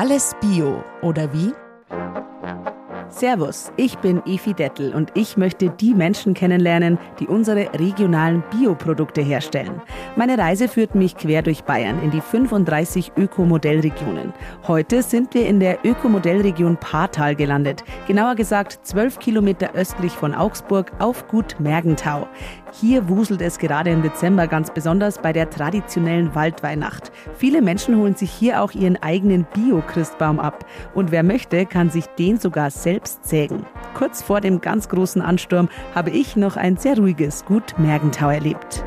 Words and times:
Alles 0.00 0.32
Bio, 0.40 0.84
oder 1.02 1.32
wie? 1.32 1.52
Servus, 3.08 3.72
ich 3.76 3.98
bin 3.98 4.22
Efi 4.26 4.54
Dettel 4.54 4.94
und 4.94 5.10
ich 5.14 5.36
möchte 5.36 5.70
die 5.70 5.92
Menschen 5.92 6.34
kennenlernen, 6.34 6.98
die 7.18 7.26
unsere 7.26 7.72
regionalen 7.72 8.44
Bioprodukte 8.48 9.22
herstellen. 9.22 9.82
Meine 10.14 10.38
Reise 10.38 10.68
führt 10.68 10.94
mich 10.94 11.16
quer 11.16 11.42
durch 11.42 11.64
Bayern 11.64 12.00
in 12.00 12.12
die 12.12 12.20
35 12.20 13.10
Ökomodellregionen. 13.16 14.32
Heute 14.68 15.02
sind 15.02 15.34
wir 15.34 15.48
in 15.48 15.58
der 15.58 15.84
Ökomodellregion 15.84 16.76
Paartal 16.76 17.34
gelandet, 17.34 17.82
genauer 18.06 18.36
gesagt 18.36 18.78
12 18.84 19.18
Kilometer 19.18 19.74
östlich 19.74 20.12
von 20.12 20.32
Augsburg 20.32 20.92
auf 21.00 21.26
Gut 21.26 21.56
Mergentau. 21.58 22.28
Hier 22.72 23.08
wuselt 23.08 23.40
es 23.40 23.58
gerade 23.58 23.90
im 23.90 24.02
Dezember 24.02 24.46
ganz 24.46 24.70
besonders 24.72 25.18
bei 25.18 25.32
der 25.32 25.48
traditionellen 25.48 26.34
Waldweihnacht. 26.34 27.10
Viele 27.36 27.62
Menschen 27.62 27.96
holen 27.96 28.14
sich 28.14 28.30
hier 28.30 28.62
auch 28.62 28.72
ihren 28.72 28.96
eigenen 29.02 29.46
Bio-Christbaum 29.54 30.38
ab. 30.38 30.66
Und 30.94 31.10
wer 31.10 31.22
möchte, 31.22 31.64
kann 31.66 31.90
sich 31.90 32.06
den 32.06 32.38
sogar 32.38 32.70
selbst 32.70 33.26
sägen. 33.26 33.64
Kurz 33.94 34.22
vor 34.22 34.40
dem 34.40 34.60
ganz 34.60 34.88
großen 34.88 35.22
Ansturm 35.22 35.68
habe 35.94 36.10
ich 36.10 36.36
noch 36.36 36.56
ein 36.56 36.76
sehr 36.76 36.98
ruhiges 36.98 37.44
Gut 37.46 37.78
Mergentau 37.78 38.28
erlebt. 38.28 38.84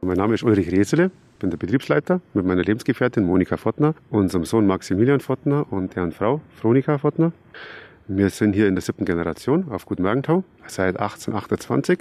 Mein 0.00 0.16
Name 0.16 0.34
ist 0.34 0.42
Ulrich 0.42 0.70
Resele, 0.72 1.12
bin 1.38 1.50
der 1.50 1.58
Betriebsleiter 1.58 2.20
mit 2.34 2.44
meiner 2.44 2.62
Lebensgefährtin 2.62 3.24
Monika 3.24 3.56
Fottner, 3.56 3.94
unserem 4.10 4.44
Sohn 4.44 4.66
Maximilian 4.66 5.20
Fottner 5.20 5.66
und 5.70 5.94
deren 5.94 6.12
Frau 6.12 6.40
Fronika 6.60 6.98
Fottner. 6.98 7.32
Wir 8.08 8.28
sind 8.30 8.54
hier 8.54 8.66
in 8.66 8.74
der 8.74 8.82
siebten 8.82 9.04
Generation 9.04 9.70
auf 9.70 9.86
Gut 9.86 10.00
Mergentau 10.00 10.42
seit 10.66 10.98
1828 10.98 12.00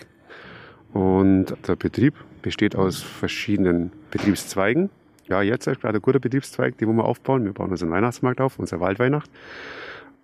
und 0.94 1.56
der 1.68 1.76
Betrieb 1.76 2.16
besteht 2.42 2.76
aus 2.76 3.02
verschiedenen 3.02 3.92
Betriebszweigen. 4.12 4.90
Ja, 5.28 5.42
jetzt 5.42 5.68
ist 5.68 5.82
gerade 5.82 6.00
ein 6.00 6.02
guter 6.02 6.20
Betriebszweig, 6.20 6.78
den 6.78 6.96
wir 6.96 7.06
aufbauen. 7.06 7.46
Wir 7.46 7.54
bauen 7.54 7.70
unseren 7.70 7.92
Weihnachtsmarkt 7.92 8.42
auf, 8.42 8.60
unsere 8.60 8.82
Waldweihnacht. 8.82 9.30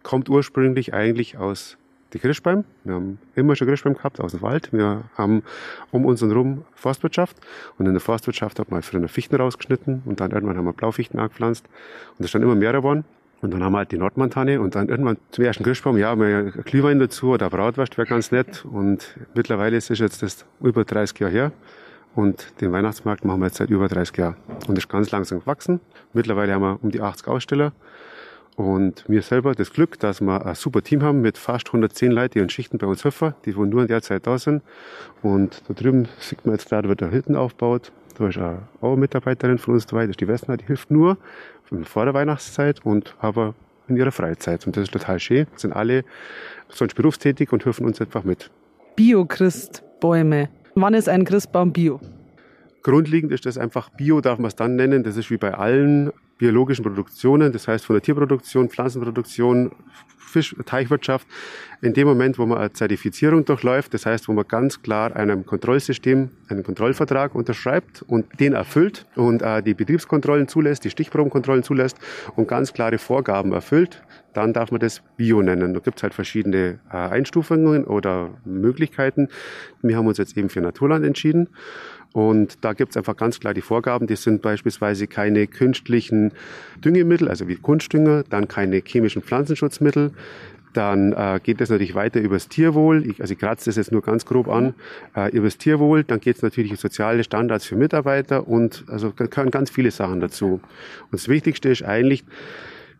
Kommt 0.03 0.29
ursprünglich 0.29 0.93
eigentlich 0.93 1.37
aus 1.37 1.77
die 2.13 2.19
Grischbeim. 2.19 2.63
Wir 2.83 2.95
haben 2.95 3.19
immer 3.35 3.55
schon 3.55 3.67
Grischbeim 3.67 3.93
gehabt 3.93 4.19
aus 4.19 4.31
dem 4.31 4.41
Wald. 4.41 4.71
Wir 4.73 5.03
haben 5.15 5.43
um 5.91 6.05
uns 6.05 6.21
herum 6.21 6.65
Forstwirtschaft. 6.73 7.37
Und 7.77 7.85
in 7.85 7.93
der 7.93 8.01
Forstwirtschaft 8.01 8.59
hat 8.59 8.71
man 8.71 8.81
früher 8.81 9.07
Fichten 9.07 9.35
rausgeschnitten 9.35 10.03
und 10.05 10.19
dann 10.19 10.31
irgendwann 10.31 10.57
haben 10.57 10.65
wir 10.65 10.73
Blaufichten 10.73 11.19
angepflanzt. 11.19 11.65
Und 11.65 12.19
das 12.19 12.25
ist 12.27 12.35
dann 12.35 12.43
immer 12.43 12.55
mehr 12.55 12.71
geworden. 12.71 13.05
Und 13.41 13.53
dann 13.53 13.63
haben 13.63 13.73
wir 13.73 13.79
halt 13.79 13.91
die 13.91 13.97
Nordmontanne 13.97 14.59
und 14.59 14.75
dann 14.75 14.89
irgendwann 14.89 15.17
zum 15.29 15.43
ersten 15.43 15.63
Christbaum, 15.63 15.97
ja, 15.97 16.15
mal 16.15 16.51
Glühwein 16.65 16.97
dazu 16.97 17.29
oder 17.29 17.49
Bratwurst 17.49 17.97
wäre 17.97 18.07
ganz 18.07 18.31
nett. 18.31 18.65
Und 18.65 19.15
mittlerweile 19.35 19.77
ist 19.77 19.91
es 19.91 19.99
jetzt 19.99 20.23
das 20.23 20.45
über 20.59 20.83
30 20.83 21.19
Jahre 21.19 21.31
her. 21.31 21.51
Und 22.15 22.59
den 22.61 22.71
Weihnachtsmarkt 22.71 23.25
machen 23.25 23.41
wir 23.41 23.45
jetzt 23.45 23.57
seit 23.57 23.69
über 23.69 23.87
30 23.87 24.17
Jahren. 24.17 24.35
Und 24.67 24.77
ist 24.77 24.89
ganz 24.89 25.11
langsam 25.11 25.39
gewachsen. 25.39 25.79
Mittlerweile 26.13 26.53
haben 26.53 26.63
wir 26.63 26.79
um 26.81 26.89
die 26.89 26.99
80 26.99 27.27
Aussteller. 27.27 27.73
Und 28.55 29.05
wir 29.07 29.21
selber 29.21 29.53
das 29.53 29.71
Glück, 29.71 29.99
dass 29.99 30.19
wir 30.19 30.43
ein 30.43 30.55
super 30.55 30.81
Team 30.81 31.03
haben 31.03 31.21
mit 31.21 31.37
fast 31.37 31.67
110 31.67 32.11
Leuten, 32.11 32.33
die 32.33 32.39
in 32.39 32.49
Schichten 32.49 32.79
bei 32.79 32.87
uns 32.87 33.03
helfen, 33.03 33.35
die 33.45 33.55
wohl 33.55 33.67
nur 33.67 33.83
in 33.83 33.87
der 33.87 34.01
Zeit 34.01 34.25
da 34.25 34.39
sind. 34.39 34.63
Und 35.21 35.61
da 35.67 35.75
drüben 35.75 36.07
sieht 36.19 36.43
man 36.43 36.55
jetzt 36.55 36.69
gerade, 36.69 36.89
wird 36.89 37.01
der 37.01 37.11
Hütten 37.11 37.35
aufgebaut. 37.35 37.91
Auch 38.19 38.91
eine 38.91 38.97
Mitarbeiterin 38.97 39.57
von 39.57 39.75
uns 39.75 39.85
dabei, 39.85 40.03
das 40.03 40.11
ist 40.11 40.21
die 40.21 40.27
Westner, 40.27 40.57
die 40.57 40.65
hilft 40.65 40.91
nur 40.91 41.17
vor 41.83 42.05
der 42.05 42.13
Weihnachtszeit 42.13 42.85
und 42.85 43.15
aber 43.19 43.53
in 43.87 43.95
ihrer 43.95 44.11
Freizeit. 44.11 44.65
Und 44.65 44.75
das 44.75 44.83
ist 44.83 44.93
total 44.93 45.19
schön. 45.19 45.47
Sind 45.55 45.73
alle 45.73 46.03
sonst 46.69 46.95
berufstätig 46.95 47.51
und 47.51 47.65
helfen 47.65 47.85
uns 47.85 48.01
einfach 48.01 48.23
mit. 48.23 48.49
Bio-Christbäume. 48.95 50.49
Wann 50.75 50.93
ist 50.93 51.09
ein 51.09 51.25
Christbaum 51.25 51.71
Bio? 51.71 51.99
Grundlegend 52.83 53.31
ist 53.31 53.45
das 53.45 53.57
einfach 53.57 53.89
Bio, 53.89 54.21
darf 54.21 54.39
man 54.39 54.47
es 54.47 54.55
dann 54.55 54.75
nennen. 54.75 55.03
Das 55.03 55.17
ist 55.17 55.29
wie 55.29 55.37
bei 55.37 55.53
allen 55.53 56.11
biologischen 56.37 56.83
Produktionen, 56.83 57.51
das 57.51 57.67
heißt 57.67 57.85
von 57.85 57.95
der 57.95 58.01
Tierproduktion, 58.01 58.69
Pflanzenproduktion, 58.69 59.71
Fisch, 60.17 60.55
Teichwirtschaft, 60.65 61.25
in 61.81 61.93
dem 61.93 62.07
Moment, 62.07 62.37
wo 62.37 62.45
man 62.45 62.57
eine 62.57 62.73
Zertifizierung 62.73 63.45
durchläuft, 63.45 63.93
das 63.93 64.05
heißt, 64.05 64.27
wo 64.27 64.33
man 64.33 64.47
ganz 64.47 64.81
klar 64.81 65.15
einem 65.15 65.45
Kontrollsystem 65.45 66.29
einen 66.49 66.63
Kontrollvertrag 66.63 67.33
unterschreibt 67.33 68.01
und 68.01 68.39
den 68.39 68.53
erfüllt 68.53 69.05
und 69.15 69.41
äh, 69.41 69.63
die 69.63 69.73
Betriebskontrollen 69.73 70.47
zulässt, 70.47 70.83
die 70.83 70.89
Stichprobenkontrollen 70.89 71.63
zulässt 71.63 71.97
und 72.35 72.47
ganz 72.47 72.73
klare 72.73 72.97
Vorgaben 72.97 73.53
erfüllt, 73.53 74.03
dann 74.33 74.53
darf 74.53 74.71
man 74.71 74.79
das 74.79 75.01
Bio 75.15 75.41
nennen. 75.41 75.73
Da 75.73 75.79
gibt 75.79 75.97
es 75.97 76.03
halt 76.03 76.13
verschiedene 76.13 76.79
äh, 76.91 76.97
Einstufungen 76.97 77.85
oder 77.85 78.31
Möglichkeiten. 78.45 79.29
Wir 79.81 79.97
haben 79.97 80.07
uns 80.07 80.17
jetzt 80.17 80.37
eben 80.37 80.49
für 80.49 80.61
Naturland 80.61 81.05
entschieden. 81.05 81.49
Und 82.13 82.63
da 82.63 82.73
gibt 82.73 82.91
es 82.91 82.97
einfach 82.97 83.15
ganz 83.15 83.39
klar 83.39 83.53
die 83.53 83.61
Vorgaben. 83.61 84.07
Die 84.07 84.15
sind 84.15 84.41
beispielsweise 84.41 85.07
keine 85.07 85.47
künstlichen 85.47 86.31
Düngemittel, 86.83 87.27
also 87.29 87.47
wie 87.47 87.55
Kunstdünger, 87.55 88.23
dann 88.29 88.47
keine 88.47 88.81
chemischen 88.85 89.21
Pflanzenschutzmittel. 89.21 90.11
Dann 90.73 91.13
äh, 91.13 91.39
geht 91.41 91.61
es 91.61 91.69
natürlich 91.69 91.95
weiter 91.95 92.19
übers 92.19 92.49
Tierwohl. 92.49 93.07
Ich, 93.07 93.21
also 93.21 93.33
ich 93.33 93.39
kratze 93.39 93.65
das 93.65 93.77
jetzt 93.77 93.91
nur 93.91 94.01
ganz 94.01 94.25
grob 94.25 94.47
an. 94.47 94.75
Äh, 95.15 95.31
übers 95.35 95.57
Tierwohl, 95.57 96.03
dann 96.03 96.19
geht 96.19 96.35
es 96.35 96.41
natürlich 96.41 96.71
um 96.71 96.77
soziale 96.77 97.23
Standards 97.23 97.65
für 97.65 97.75
Mitarbeiter 97.75 98.47
und 98.47 98.83
also 98.87 99.11
gehören 99.11 99.49
ganz 99.49 99.69
viele 99.69 99.91
Sachen 99.91 100.19
dazu. 100.19 100.45
Und 100.55 100.61
das 101.11 101.29
Wichtigste 101.29 101.69
ist 101.69 101.83
eigentlich 101.83 102.23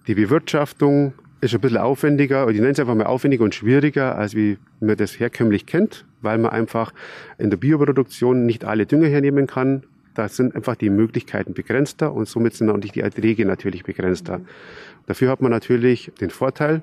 die 0.07 0.15
Bewirtschaftung 0.15 1.13
ist 1.41 1.53
ein 1.53 1.61
bisschen 1.61 1.77
aufwendiger, 1.77 2.43
oder 2.43 2.53
ich 2.53 2.59
nenne 2.59 2.71
es 2.71 2.79
einfach 2.79 2.95
mal 2.95 3.05
aufwendiger 3.05 3.43
und 3.43 3.53
schwieriger, 3.53 4.17
als 4.17 4.33
wie 4.33 4.57
man 4.79 4.97
das 4.97 5.19
herkömmlich 5.19 5.65
kennt, 5.65 6.05
weil 6.21 6.37
man 6.37 6.51
einfach 6.51 6.93
in 7.37 7.49
der 7.49 7.57
Bioproduktion 7.57 8.45
nicht 8.45 8.65
alle 8.65 8.85
Dünger 8.85 9.07
hernehmen 9.07 9.47
kann. 9.47 9.83
Da 10.13 10.27
sind 10.27 10.55
einfach 10.55 10.75
die 10.75 10.89
Möglichkeiten 10.89 11.53
begrenzter 11.53 12.13
und 12.13 12.27
somit 12.27 12.55
sind 12.55 12.69
auch 12.69 12.79
die 12.79 12.99
Erträge 12.99 13.45
natürlich 13.45 13.83
begrenzter. 13.83 14.41
Dafür 15.05 15.29
hat 15.29 15.41
man 15.41 15.51
natürlich 15.51 16.11
den 16.19 16.31
Vorteil, 16.31 16.81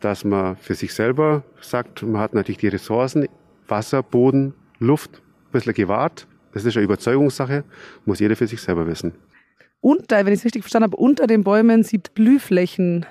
dass 0.00 0.24
man 0.24 0.56
für 0.56 0.74
sich 0.74 0.92
selber 0.92 1.44
sagt, 1.60 2.02
man 2.02 2.20
hat 2.20 2.34
natürlich 2.34 2.58
die 2.58 2.68
Ressourcen, 2.68 3.26
Wasser, 3.66 4.02
Boden, 4.02 4.54
Luft, 4.78 5.16
ein 5.16 5.52
bisschen 5.52 5.74
gewahrt. 5.74 6.26
Das 6.52 6.64
ist 6.64 6.76
eine 6.76 6.84
Überzeugungssache, 6.84 7.64
muss 8.04 8.20
jeder 8.20 8.36
für 8.36 8.46
sich 8.46 8.60
selber 8.60 8.86
wissen. 8.86 9.12
Und, 9.80 10.10
wenn 10.10 10.26
ich 10.28 10.40
es 10.40 10.44
richtig 10.44 10.62
verstanden 10.62 10.92
habe, 10.92 10.96
unter 10.96 11.26
den 11.26 11.44
Bäumen 11.44 11.84
sieht 11.84 12.14
Blühflächen 12.14 13.06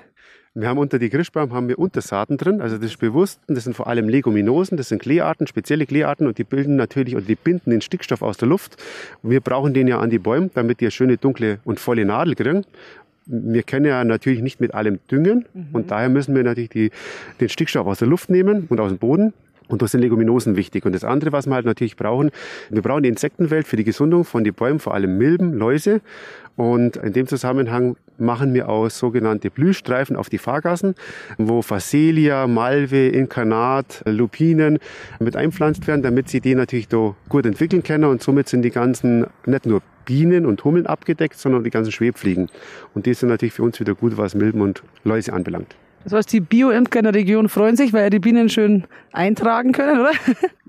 wir 0.60 0.68
haben 0.68 0.78
unter 0.78 0.98
die 0.98 1.08
Grischbaum 1.08 1.52
haben 1.52 1.68
wir 1.68 1.78
Untersaaten 1.78 2.36
drin, 2.36 2.60
also 2.60 2.76
das 2.76 2.86
ist 2.86 2.98
bewusst. 2.98 3.40
Das 3.46 3.64
sind 3.64 3.74
vor 3.74 3.86
allem 3.86 4.08
Leguminosen, 4.08 4.76
das 4.76 4.88
sind 4.88 5.00
Kleearten, 5.00 5.46
spezielle 5.46 5.86
Kleearten 5.86 6.26
und 6.26 6.38
die 6.38 6.44
bilden 6.44 6.76
natürlich 6.76 7.14
oder 7.14 7.24
die 7.24 7.36
binden 7.36 7.70
den 7.70 7.80
Stickstoff 7.80 8.22
aus 8.22 8.36
der 8.38 8.48
Luft. 8.48 8.76
Und 9.22 9.30
wir 9.30 9.40
brauchen 9.40 9.72
den 9.72 9.86
ja 9.86 10.00
an 10.00 10.10
die 10.10 10.18
Bäume, 10.18 10.50
damit 10.54 10.80
die 10.80 10.86
eine 10.86 10.90
schöne 10.90 11.16
dunkle 11.16 11.60
und 11.64 11.78
volle 11.78 12.04
Nadel 12.04 12.34
kriegen. 12.34 12.64
Wir 13.26 13.62
können 13.62 13.86
ja 13.86 14.02
natürlich 14.04 14.40
nicht 14.40 14.58
mit 14.58 14.74
allem 14.74 14.98
düngen 15.10 15.44
mhm. 15.52 15.68
und 15.72 15.90
daher 15.90 16.08
müssen 16.08 16.34
wir 16.34 16.42
natürlich 16.42 16.70
die, 16.70 16.90
den 17.40 17.48
Stickstoff 17.48 17.86
aus 17.86 18.00
der 18.00 18.08
Luft 18.08 18.30
nehmen 18.30 18.66
und 18.68 18.80
aus 18.80 18.88
dem 18.88 18.98
Boden 18.98 19.34
und 19.68 19.82
da 19.82 19.86
sind 19.86 20.00
Leguminosen 20.00 20.56
wichtig. 20.56 20.86
Und 20.86 20.94
das 20.94 21.04
andere, 21.04 21.30
was 21.32 21.46
wir 21.46 21.54
halt 21.54 21.66
natürlich 21.66 21.96
brauchen, 21.96 22.30
wir 22.70 22.82
brauchen 22.82 23.02
die 23.02 23.10
Insektenwelt 23.10 23.66
für 23.68 23.76
die 23.76 23.84
Gesundung 23.84 24.24
von 24.24 24.42
den 24.42 24.54
Bäumen, 24.54 24.80
vor 24.80 24.94
allem 24.94 25.18
Milben, 25.18 25.52
Läuse. 25.52 26.00
Und 26.56 26.96
in 26.96 27.12
dem 27.12 27.26
Zusammenhang 27.26 27.96
machen 28.20 28.54
wir 28.54 28.68
auch 28.68 28.88
sogenannte 28.90 29.50
Blühstreifen 29.50 30.16
auf 30.16 30.28
die 30.28 30.38
Fahrgassen, 30.38 30.94
wo 31.36 31.62
Phacelia, 31.62 32.46
Malve, 32.46 33.08
Inkarnat, 33.08 34.02
Lupinen 34.06 34.78
mit 35.20 35.36
einpflanzt 35.36 35.86
werden, 35.86 36.02
damit 36.02 36.28
sie 36.28 36.40
die 36.40 36.54
natürlich 36.54 36.88
da 36.88 37.14
gut 37.28 37.46
entwickeln 37.46 37.82
können. 37.82 38.04
Und 38.04 38.22
somit 38.22 38.48
sind 38.48 38.62
die 38.62 38.70
ganzen 38.70 39.26
nicht 39.46 39.66
nur 39.66 39.82
Bienen 40.04 40.46
und 40.46 40.64
Hummeln 40.64 40.86
abgedeckt, 40.86 41.38
sondern 41.38 41.64
die 41.64 41.70
ganzen 41.70 41.92
Schwebfliegen. 41.92 42.48
Und 42.94 43.06
die 43.06 43.14
sind 43.14 43.28
natürlich 43.28 43.52
für 43.52 43.62
uns 43.62 43.78
wieder 43.78 43.94
gut, 43.94 44.16
was 44.16 44.34
Milben 44.34 44.62
und 44.62 44.82
Läuse 45.04 45.32
anbelangt. 45.32 45.76
Das 46.04 46.12
heißt, 46.12 46.32
die 46.32 46.40
Bio-Imker 46.40 47.00
in 47.00 47.04
der 47.04 47.14
Region 47.14 47.48
freuen 47.48 47.76
sich, 47.76 47.92
weil 47.92 48.04
ja 48.04 48.10
die 48.10 48.18
Bienen 48.18 48.48
schön 48.48 48.84
eintragen 49.12 49.72
können, 49.72 50.00
oder? 50.00 50.12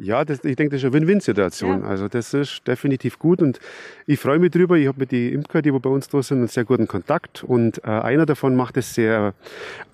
Ja, 0.01 0.23
das, 0.23 0.45
ich 0.45 0.55
denke, 0.55 0.75
das 0.75 0.81
ist 0.81 0.85
eine 0.85 0.93
Win-Win-Situation. 0.93 1.81
Ja. 1.81 1.89
Also 1.89 2.07
das 2.07 2.33
ist 2.33 2.65
definitiv 2.65 3.19
gut 3.19 3.41
und 3.41 3.59
ich 4.05 4.17
freue 4.17 4.39
mich 4.39 4.51
drüber. 4.51 4.77
Ich 4.77 4.87
habe 4.87 4.97
mit 4.97 5.11
den 5.11 5.33
Imker, 5.33 5.61
die 5.61 5.71
bei 5.71 5.89
uns 5.89 6.07
da 6.07 6.23
sind, 6.23 6.37
einen 6.37 6.47
sehr 6.47 6.63
guten 6.63 6.87
Kontakt 6.87 7.43
und 7.43 7.83
äh, 7.83 7.89
einer 7.89 8.25
davon 8.25 8.55
macht 8.55 8.77
es 8.77 8.93
sehr, 8.95 9.33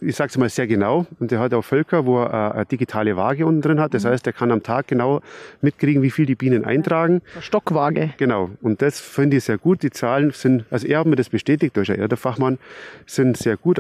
ich 0.01 0.15
sage 0.15 0.29
es 0.29 0.37
mal, 0.37 0.47
sehr 0.47 0.67
genau 0.67 1.07
und 1.19 1.31
der 1.31 1.39
hat 1.39 1.55
auch 1.55 1.63
Völker, 1.63 2.05
wo 2.05 2.21
er 2.21 2.51
äh, 2.51 2.55
eine 2.57 2.65
digitale 2.67 3.17
Waage 3.17 3.47
unten 3.47 3.63
drin 3.63 3.79
hat. 3.79 3.95
Das 3.95 4.03
mhm. 4.03 4.09
heißt, 4.09 4.27
er 4.27 4.33
kann 4.33 4.51
am 4.51 4.61
Tag 4.61 4.88
genau 4.88 5.21
mitkriegen, 5.61 6.03
wie 6.03 6.11
viel 6.11 6.27
die 6.27 6.35
Bienen 6.35 6.65
eintragen. 6.65 7.23
Stockwaage. 7.41 8.13
Genau. 8.17 8.51
Und 8.61 8.83
das 8.83 8.99
finde 8.99 9.38
ich 9.38 9.45
sehr 9.45 9.57
gut. 9.57 9.81
Die 9.81 9.89
Zahlen 9.89 10.29
sind, 10.29 10.65
also 10.69 10.85
er 10.85 10.99
hat 10.99 11.07
mir 11.07 11.15
das 11.15 11.29
bestätigt, 11.29 11.75
durch 11.75 11.89
er 11.89 12.07
der 12.07 12.17
Fachmann, 12.17 12.59
sind 13.07 13.38
sehr 13.38 13.57
gut 13.57 13.79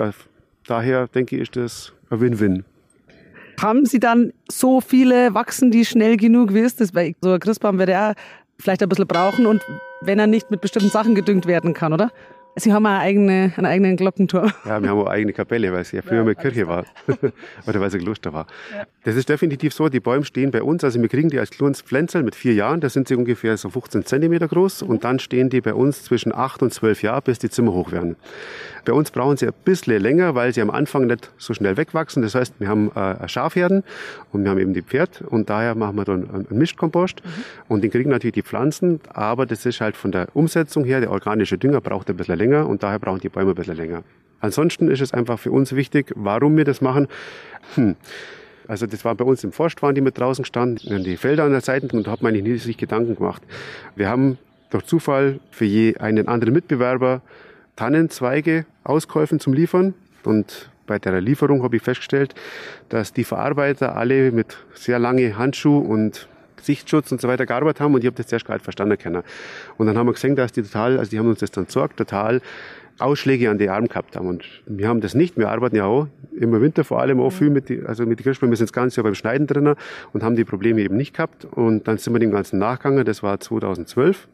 daher 0.67 1.07
denke 1.07 1.35
ich, 1.35 1.43
ist 1.43 1.55
das 1.55 1.93
ein 2.09 2.19
Win-Win. 2.19 2.65
Haben 3.61 3.85
Sie 3.85 3.99
dann 3.99 4.33
so 4.51 4.81
viele, 4.81 5.33
wachsen 5.33 5.71
die 5.71 5.85
schnell 5.85 6.17
genug? 6.17 6.53
Wie 6.53 6.59
ist 6.59 6.81
das? 6.81 6.93
Weil 6.93 7.15
so 7.21 7.31
ein 7.31 7.39
Christbaum 7.39 7.77
wird 7.77 7.89
ja 7.89 8.13
vielleicht 8.59 8.83
ein 8.83 8.89
bisschen 8.89 9.07
brauchen 9.07 9.45
und 9.45 9.61
wenn 10.01 10.19
er 10.19 10.27
nicht 10.27 10.51
mit 10.51 10.61
bestimmten 10.61 10.89
Sachen 10.89 11.15
gedüngt 11.15 11.45
werden 11.45 11.73
kann, 11.73 11.93
oder? 11.93 12.11
Sie 12.57 12.71
haben 12.71 12.85
eine 12.85 12.99
eigene, 12.99 13.51
einen 13.57 13.65
eigenen 13.65 13.97
Glockenturm. 13.97 14.53
Ja, 14.63 14.81
wir 14.81 14.89
haben 14.89 15.01
eine 15.01 15.09
eigene 15.09 15.33
Kapelle, 15.33 15.73
weil 15.73 15.81
es 15.81 15.91
ja 15.91 16.01
früher 16.01 16.19
ja, 16.19 16.23
mal 16.23 16.35
Kirche 16.35 16.65
war. 16.65 16.85
Oder 17.67 17.81
weil 17.81 17.87
es 17.87 17.93
ein 17.93 17.99
Kloster 17.99 18.31
war. 18.31 18.47
Ja. 18.73 18.85
Das 19.03 19.17
ist 19.17 19.27
definitiv 19.27 19.73
so, 19.73 19.89
die 19.89 19.99
Bäume 19.99 20.23
stehen 20.23 20.51
bei 20.51 20.63
uns, 20.63 20.81
also 20.85 21.01
wir 21.01 21.09
kriegen 21.09 21.27
die 21.27 21.37
als 21.37 21.49
kleines 21.49 21.81
Pflänzl 21.81 22.23
mit 22.23 22.33
vier 22.33 22.53
Jahren, 22.53 22.79
da 22.79 22.87
sind 22.87 23.09
sie 23.09 23.15
ungefähr 23.15 23.57
so 23.57 23.69
15 23.69 24.05
Zentimeter 24.05 24.47
groß 24.47 24.83
und 24.83 25.03
dann 25.03 25.19
stehen 25.19 25.49
die 25.49 25.59
bei 25.59 25.73
uns 25.73 26.03
zwischen 26.03 26.33
acht 26.33 26.61
und 26.61 26.73
zwölf 26.73 27.03
Jahren, 27.03 27.23
bis 27.25 27.39
die 27.39 27.49
Zimmer 27.49 27.73
hoch 27.73 27.91
werden. 27.91 28.15
Bei 28.85 28.93
uns 28.93 29.09
brauchen 29.11 29.35
sie 29.35 29.47
ein 29.47 29.53
bisschen 29.65 29.99
länger, 29.99 30.35
weil 30.35 30.53
sie 30.53 30.61
am 30.61 30.69
Anfang 30.69 31.07
nicht 31.07 31.31
so 31.37 31.53
schnell 31.53 31.75
wegwachsen. 31.75 32.21
Das 32.21 32.35
heißt, 32.35 32.53
wir 32.59 32.67
haben 32.67 32.91
äh, 32.91 33.27
Schafherden 33.27 33.83
und 34.31 34.43
wir 34.43 34.51
haben 34.51 34.59
eben 34.59 34.73
die 34.73 34.83
Pferd 34.83 35.23
und 35.27 35.49
daher 35.49 35.75
machen 35.75 35.95
wir 35.95 36.05
dann 36.05 36.29
einen 36.29 36.47
Mischkompost 36.51 37.23
mhm. 37.23 37.29
und 37.67 37.83
den 37.83 37.91
kriegen 37.91 38.11
natürlich 38.11 38.35
die 38.35 38.43
Pflanzen, 38.43 39.01
aber 39.11 39.45
das 39.45 39.65
ist 39.65 39.81
halt 39.81 39.97
von 39.97 40.11
der 40.11 40.27
Umsetzung 40.33 40.85
her, 40.85 41.01
der 41.01 41.11
organische 41.11 41.57
Dünger 41.57 41.81
braucht 41.81 42.09
ein 42.09 42.15
bisschen 42.15 42.37
länger 42.37 42.67
und 42.67 42.83
daher 42.83 42.99
brauchen 42.99 43.19
die 43.19 43.29
Bäume 43.29 43.51
ein 43.51 43.55
bisschen 43.55 43.75
länger. 43.75 44.03
Ansonsten 44.39 44.89
ist 44.91 45.01
es 45.01 45.13
einfach 45.13 45.39
für 45.39 45.51
uns 45.51 45.75
wichtig, 45.75 46.11
warum 46.15 46.55
wir 46.55 46.65
das 46.65 46.81
machen. 46.81 47.07
Hm. 47.73 47.95
Also 48.67 48.85
das 48.85 49.05
war 49.05 49.15
bei 49.15 49.25
uns 49.25 49.43
im 49.43 49.51
Forst, 49.51 49.81
waren 49.81 49.95
die 49.95 50.01
mit 50.01 50.17
draußen 50.17 50.43
gestanden, 50.43 50.91
in 50.91 51.03
die 51.03 51.17
Felder 51.17 51.43
an 51.43 51.51
der 51.51 51.61
Seite 51.61 51.95
und 51.95 52.05
da 52.07 52.11
hat 52.11 52.21
man 52.21 52.33
eigentlich 52.33 52.43
nie 52.43 52.57
sich 52.57 52.77
Gedanken 52.77 53.15
gemacht. 53.15 53.41
Wir 53.95 54.09
haben 54.09 54.37
durch 54.69 54.85
Zufall 54.85 55.39
für 55.51 55.65
je 55.65 55.97
einen 55.97 56.27
anderen 56.27 56.53
Mitbewerber 56.53 57.21
Tannenzweige 57.75 58.65
ausgeholfen 58.83 59.39
zum 59.39 59.53
Liefern 59.53 59.93
und 60.23 60.69
bei 60.87 60.99
der 60.99 61.19
Lieferung 61.19 61.63
habe 61.63 61.77
ich 61.77 61.81
festgestellt, 61.81 62.35
dass 62.89 63.11
die 63.11 63.23
Verarbeiter 63.23 63.95
alle 63.95 64.31
mit 64.31 64.57
sehr 64.73 64.99
lange 64.99 65.37
Handschuhe 65.37 65.79
und 65.79 66.27
Gesichtsschutz 66.57 67.11
und 67.11 67.21
so 67.21 67.27
weiter 67.27 67.45
gearbeitet 67.45 67.81
haben 67.81 67.93
und 67.93 68.01
ich 68.01 68.07
habe 68.07 68.15
das 68.15 68.27
zuerst 68.27 68.45
gar 68.45 68.55
nicht 68.55 68.63
verstanden 68.63 68.97
können. 68.97 69.23
Und 69.77 69.87
dann 69.87 69.97
haben 69.97 70.07
wir 70.07 70.13
gesehen, 70.13 70.35
dass 70.35 70.51
die 70.51 70.61
total, 70.61 70.99
also 70.99 71.11
die 71.11 71.19
haben 71.19 71.27
uns 71.27 71.39
das 71.39 71.51
dann 71.51 71.65
gesagt, 71.65 71.97
total 71.97 72.41
Ausschläge 72.97 73.49
an 73.49 73.57
die 73.57 73.69
Arme 73.69 73.87
gehabt 73.87 74.15
haben. 74.15 74.27
Und 74.27 74.45
wir 74.65 74.87
haben 74.87 75.01
das 75.01 75.15
nicht. 75.15 75.37
Wir 75.37 75.49
arbeiten 75.49 75.75
ja 75.75 75.85
auch 75.85 76.07
im 76.39 76.59
Winter 76.61 76.83
vor 76.83 77.01
allem 77.01 77.19
auch 77.19 77.31
viel 77.31 77.49
mit, 77.49 77.69
die, 77.69 77.83
also 77.83 78.05
mit 78.05 78.19
den 78.19 78.23
Kirschbäumen. 78.23 78.51
Wir 78.51 78.57
sind 78.57 78.69
das 78.69 78.73
ganze 78.73 78.97
Jahr 78.97 79.03
beim 79.03 79.15
Schneiden 79.15 79.47
drinnen 79.47 79.75
und 80.13 80.23
haben 80.23 80.35
die 80.35 80.45
Probleme 80.45 80.81
eben 80.81 80.95
nicht 80.95 81.13
gehabt. 81.13 81.45
Und 81.45 81.87
dann 81.87 81.97
sind 81.97 82.13
wir 82.13 82.19
dem 82.19 82.31
ganzen 82.31 82.57
nachgegangen. 82.57 83.03
Das 83.03 83.21
war 83.21 83.39
2012. 83.39 84.27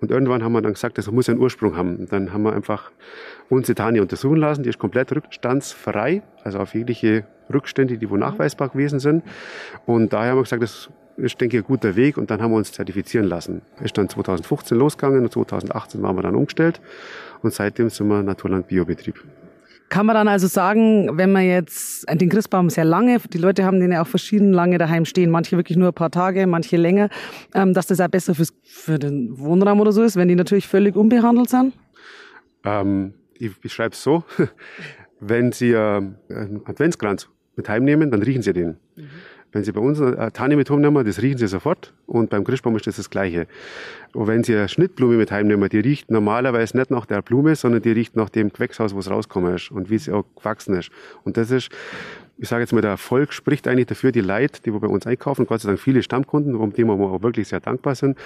Und 0.00 0.10
irgendwann 0.10 0.42
haben 0.42 0.52
wir 0.52 0.62
dann 0.62 0.74
gesagt, 0.74 0.98
das 0.98 1.10
muss 1.10 1.28
einen 1.28 1.40
Ursprung 1.40 1.76
haben. 1.76 1.96
Und 1.96 2.12
dann 2.12 2.32
haben 2.32 2.42
wir 2.42 2.52
einfach 2.52 2.90
unsere 3.48 3.74
Tani 3.74 4.00
untersuchen 4.00 4.36
lassen. 4.36 4.62
Die 4.62 4.68
ist 4.68 4.78
komplett 4.78 5.14
rückstandsfrei, 5.14 6.22
also 6.44 6.58
auf 6.58 6.74
jegliche 6.74 7.24
Rückstände, 7.52 7.96
die 7.98 8.10
wo 8.10 8.16
nachweisbar 8.16 8.68
gewesen 8.68 9.00
sind. 9.00 9.24
Und 9.86 10.12
daher 10.12 10.30
haben 10.30 10.38
wir 10.38 10.42
gesagt, 10.42 10.62
das 10.62 10.90
ist, 11.16 11.40
denke 11.40 11.56
ich, 11.56 11.62
ein 11.62 11.66
guter 11.66 11.96
Weg. 11.96 12.18
Und 12.18 12.30
dann 12.30 12.42
haben 12.42 12.50
wir 12.50 12.58
uns 12.58 12.72
zertifizieren 12.72 13.26
lassen. 13.26 13.62
Ist 13.82 13.96
dann 13.96 14.08
2015 14.08 14.76
losgegangen 14.76 15.22
und 15.22 15.32
2018 15.32 16.02
waren 16.02 16.16
wir 16.16 16.22
dann 16.22 16.34
umgestellt. 16.34 16.80
Und 17.42 17.54
seitdem 17.54 17.88
sind 17.88 18.08
wir 18.08 18.22
Naturland 18.22 18.68
Biobetrieb. 18.68 19.22
Kann 19.88 20.06
man 20.06 20.14
dann 20.14 20.26
also 20.26 20.48
sagen, 20.48 21.16
wenn 21.16 21.30
man 21.30 21.44
jetzt 21.44 22.06
den 22.10 22.28
Christbaum 22.28 22.70
sehr 22.70 22.84
lange, 22.84 23.18
die 23.32 23.38
Leute 23.38 23.64
haben 23.64 23.78
den 23.78 23.92
ja 23.92 24.02
auch 24.02 24.06
verschieden 24.06 24.52
lange 24.52 24.78
daheim 24.78 25.04
stehen, 25.04 25.30
manche 25.30 25.56
wirklich 25.56 25.78
nur 25.78 25.88
ein 25.88 25.94
paar 25.94 26.10
Tage, 26.10 26.46
manche 26.46 26.76
länger, 26.76 27.08
ähm, 27.54 27.72
dass 27.72 27.86
das 27.86 28.00
auch 28.00 28.08
besser 28.08 28.34
fürs, 28.34 28.52
für 28.64 28.98
den 28.98 29.38
Wohnraum 29.38 29.80
oder 29.80 29.92
so 29.92 30.02
ist, 30.02 30.16
wenn 30.16 30.28
die 30.28 30.34
natürlich 30.34 30.66
völlig 30.66 30.96
unbehandelt 30.96 31.50
sind? 31.50 31.72
Ähm, 32.64 33.14
ich 33.34 33.56
beschreibe 33.60 33.92
es 33.92 34.02
so, 34.02 34.24
wenn 35.20 35.52
Sie 35.52 35.70
äh, 35.70 36.02
einen 36.28 36.62
Adventskranz 36.64 37.28
mit 37.54 37.68
heimnehmen, 37.68 38.10
dann 38.10 38.22
riechen 38.22 38.42
Sie 38.42 38.52
den. 38.52 38.76
Mhm. 38.96 39.08
Wenn 39.56 39.64
Sie 39.64 39.72
bei 39.72 39.80
uns 39.80 40.02
eine 40.02 40.30
Tanne 40.34 40.54
mit 40.54 40.68
heimnehmen, 40.68 41.02
das 41.02 41.22
riechen 41.22 41.38
Sie 41.38 41.46
sofort. 41.46 41.94
Und 42.06 42.28
beim 42.28 42.44
Christbaum 42.44 42.76
ist 42.76 42.86
das 42.86 42.96
das 42.96 43.08
Gleiche. 43.08 43.46
Und 44.12 44.26
wenn 44.26 44.44
Sie 44.44 44.54
eine 44.54 44.68
Schnittblume 44.68 45.16
mit 45.16 45.30
heimnehmen, 45.30 45.66
die 45.70 45.78
riecht 45.78 46.10
normalerweise 46.10 46.76
nicht 46.76 46.90
nach 46.90 47.06
der 47.06 47.22
Blume, 47.22 47.56
sondern 47.56 47.80
die 47.80 47.90
riecht 47.90 48.16
nach 48.16 48.28
dem 48.28 48.52
Gewächshaus, 48.52 48.94
wo 48.94 48.98
es 48.98 49.10
rausgekommen 49.10 49.54
ist 49.54 49.70
und 49.70 49.88
wie 49.88 49.96
sie 49.96 50.12
auch 50.12 50.26
gewachsen 50.36 50.74
ist. 50.74 50.90
Und 51.24 51.38
das 51.38 51.50
ist, 51.50 51.70
ich 52.36 52.50
sage 52.50 52.64
jetzt 52.64 52.74
mal, 52.74 52.82
der 52.82 52.90
Erfolg 52.90 53.32
spricht 53.32 53.66
eigentlich 53.66 53.86
dafür, 53.86 54.12
die 54.12 54.20
Leute, 54.20 54.60
die 54.60 54.74
wir 54.74 54.80
bei 54.80 54.88
uns 54.88 55.06
einkaufen, 55.06 55.46
Gott 55.46 55.62
sei 55.62 55.68
Dank 55.68 55.80
viele 55.80 56.02
Stammkunden, 56.02 56.54
um 56.54 56.74
die 56.74 56.84
wir 56.84 56.92
auch 56.92 57.22
wirklich 57.22 57.48
sehr 57.48 57.60
dankbar 57.60 57.94
sind, 57.94 58.18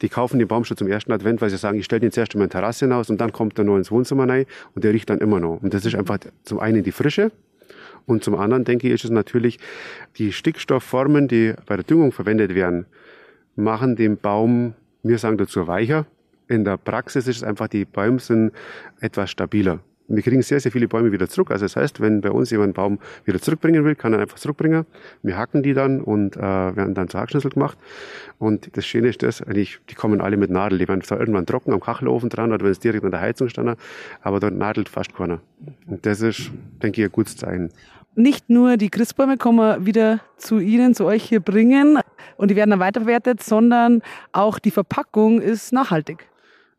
die 0.00 0.08
kaufen 0.08 0.38
den 0.38 0.48
Baum 0.48 0.64
schon 0.64 0.78
zum 0.78 0.88
ersten 0.88 1.12
Advent, 1.12 1.42
weil 1.42 1.50
sie 1.50 1.58
sagen, 1.58 1.78
ich 1.78 1.84
stelle 1.84 2.00
den 2.00 2.10
zuerst 2.10 2.32
in 2.32 2.38
meine 2.38 2.48
Terrasse 2.48 2.86
hinaus 2.86 3.10
und 3.10 3.20
dann 3.20 3.32
kommt 3.32 3.58
er 3.58 3.64
noch 3.64 3.76
ins 3.76 3.90
Wohnzimmer 3.90 4.26
rein 4.26 4.46
und 4.74 4.82
der 4.82 4.94
riecht 4.94 5.10
dann 5.10 5.18
immer 5.18 5.40
noch. 5.40 5.62
Und 5.62 5.74
das 5.74 5.84
ist 5.84 5.94
einfach 5.94 6.20
zum 6.42 6.58
einen 6.58 6.82
die 6.82 6.92
Frische, 6.92 7.32
und 8.06 8.24
zum 8.24 8.34
anderen, 8.34 8.64
denke 8.64 8.88
ich, 8.88 8.94
ist 8.94 9.04
es 9.04 9.10
natürlich, 9.10 9.58
die 10.16 10.32
Stickstoffformen, 10.32 11.28
die 11.28 11.54
bei 11.66 11.76
der 11.76 11.84
Düngung 11.84 12.12
verwendet 12.12 12.54
werden, 12.54 12.86
machen 13.56 13.96
den 13.96 14.16
Baum, 14.16 14.74
wir 15.02 15.18
sagen 15.18 15.38
dazu 15.38 15.66
weicher. 15.66 16.06
In 16.48 16.64
der 16.64 16.76
Praxis 16.76 17.26
ist 17.28 17.36
es 17.36 17.42
einfach, 17.44 17.68
die 17.68 17.84
Bäume 17.84 18.18
sind 18.18 18.52
etwas 19.00 19.30
stabiler. 19.30 19.80
Wir 20.16 20.22
kriegen 20.22 20.42
sehr, 20.42 20.60
sehr 20.60 20.72
viele 20.72 20.88
Bäume 20.88 21.12
wieder 21.12 21.28
zurück. 21.28 21.50
Also 21.50 21.64
das 21.64 21.76
heißt, 21.76 22.00
wenn 22.00 22.20
bei 22.20 22.30
uns 22.30 22.50
jemand 22.50 22.68
einen 22.68 22.74
Baum 22.74 22.98
wieder 23.24 23.40
zurückbringen 23.40 23.84
will, 23.84 23.94
kann 23.94 24.12
er 24.12 24.20
einfach 24.20 24.38
zurückbringen. 24.38 24.86
Wir 25.22 25.38
hacken 25.38 25.62
die 25.62 25.74
dann 25.74 26.00
und 26.00 26.36
äh, 26.36 26.40
werden 26.40 26.94
dann 26.94 27.08
zu 27.08 27.18
Hackschnitzel 27.18 27.50
gemacht. 27.50 27.78
Und 28.38 28.76
das 28.76 28.86
Schöne 28.86 29.08
ist 29.08 29.22
das, 29.22 29.42
eigentlich, 29.42 29.78
die 29.88 29.94
kommen 29.94 30.20
alle 30.20 30.36
mit 30.36 30.50
Nadel. 30.50 30.78
Die 30.78 30.88
werden 30.88 31.02
zwar 31.02 31.20
irgendwann 31.20 31.46
trocken 31.46 31.72
am 31.72 31.80
Kachelofen 31.80 32.28
dran 32.28 32.52
oder 32.52 32.64
wenn 32.64 32.72
es 32.72 32.80
direkt 32.80 33.04
an 33.04 33.10
der 33.10 33.20
Heizung 33.20 33.48
stand, 33.48 33.78
aber 34.22 34.40
dort 34.40 34.54
nadelt 34.54 34.88
fast 34.88 35.14
keiner. 35.14 35.40
Und 35.86 36.04
das 36.06 36.20
ist, 36.22 36.50
denke 36.82 37.00
ich, 37.00 37.08
ein 37.08 37.12
gutes 37.12 37.36
Zeichen 37.36 37.70
nicht 38.16 38.50
nur 38.50 38.76
die 38.76 38.90
Christbäume 38.90 39.36
kommen 39.36 39.86
wieder 39.86 40.20
zu 40.36 40.58
Ihnen, 40.58 40.94
zu 40.94 41.04
euch 41.04 41.24
hier 41.24 41.40
bringen 41.40 41.98
und 42.36 42.50
die 42.50 42.56
werden 42.56 42.70
dann 42.70 42.80
weiterverwertet, 42.80 43.42
sondern 43.42 44.02
auch 44.32 44.58
die 44.58 44.70
Verpackung 44.70 45.40
ist 45.40 45.72
nachhaltig. 45.72 46.29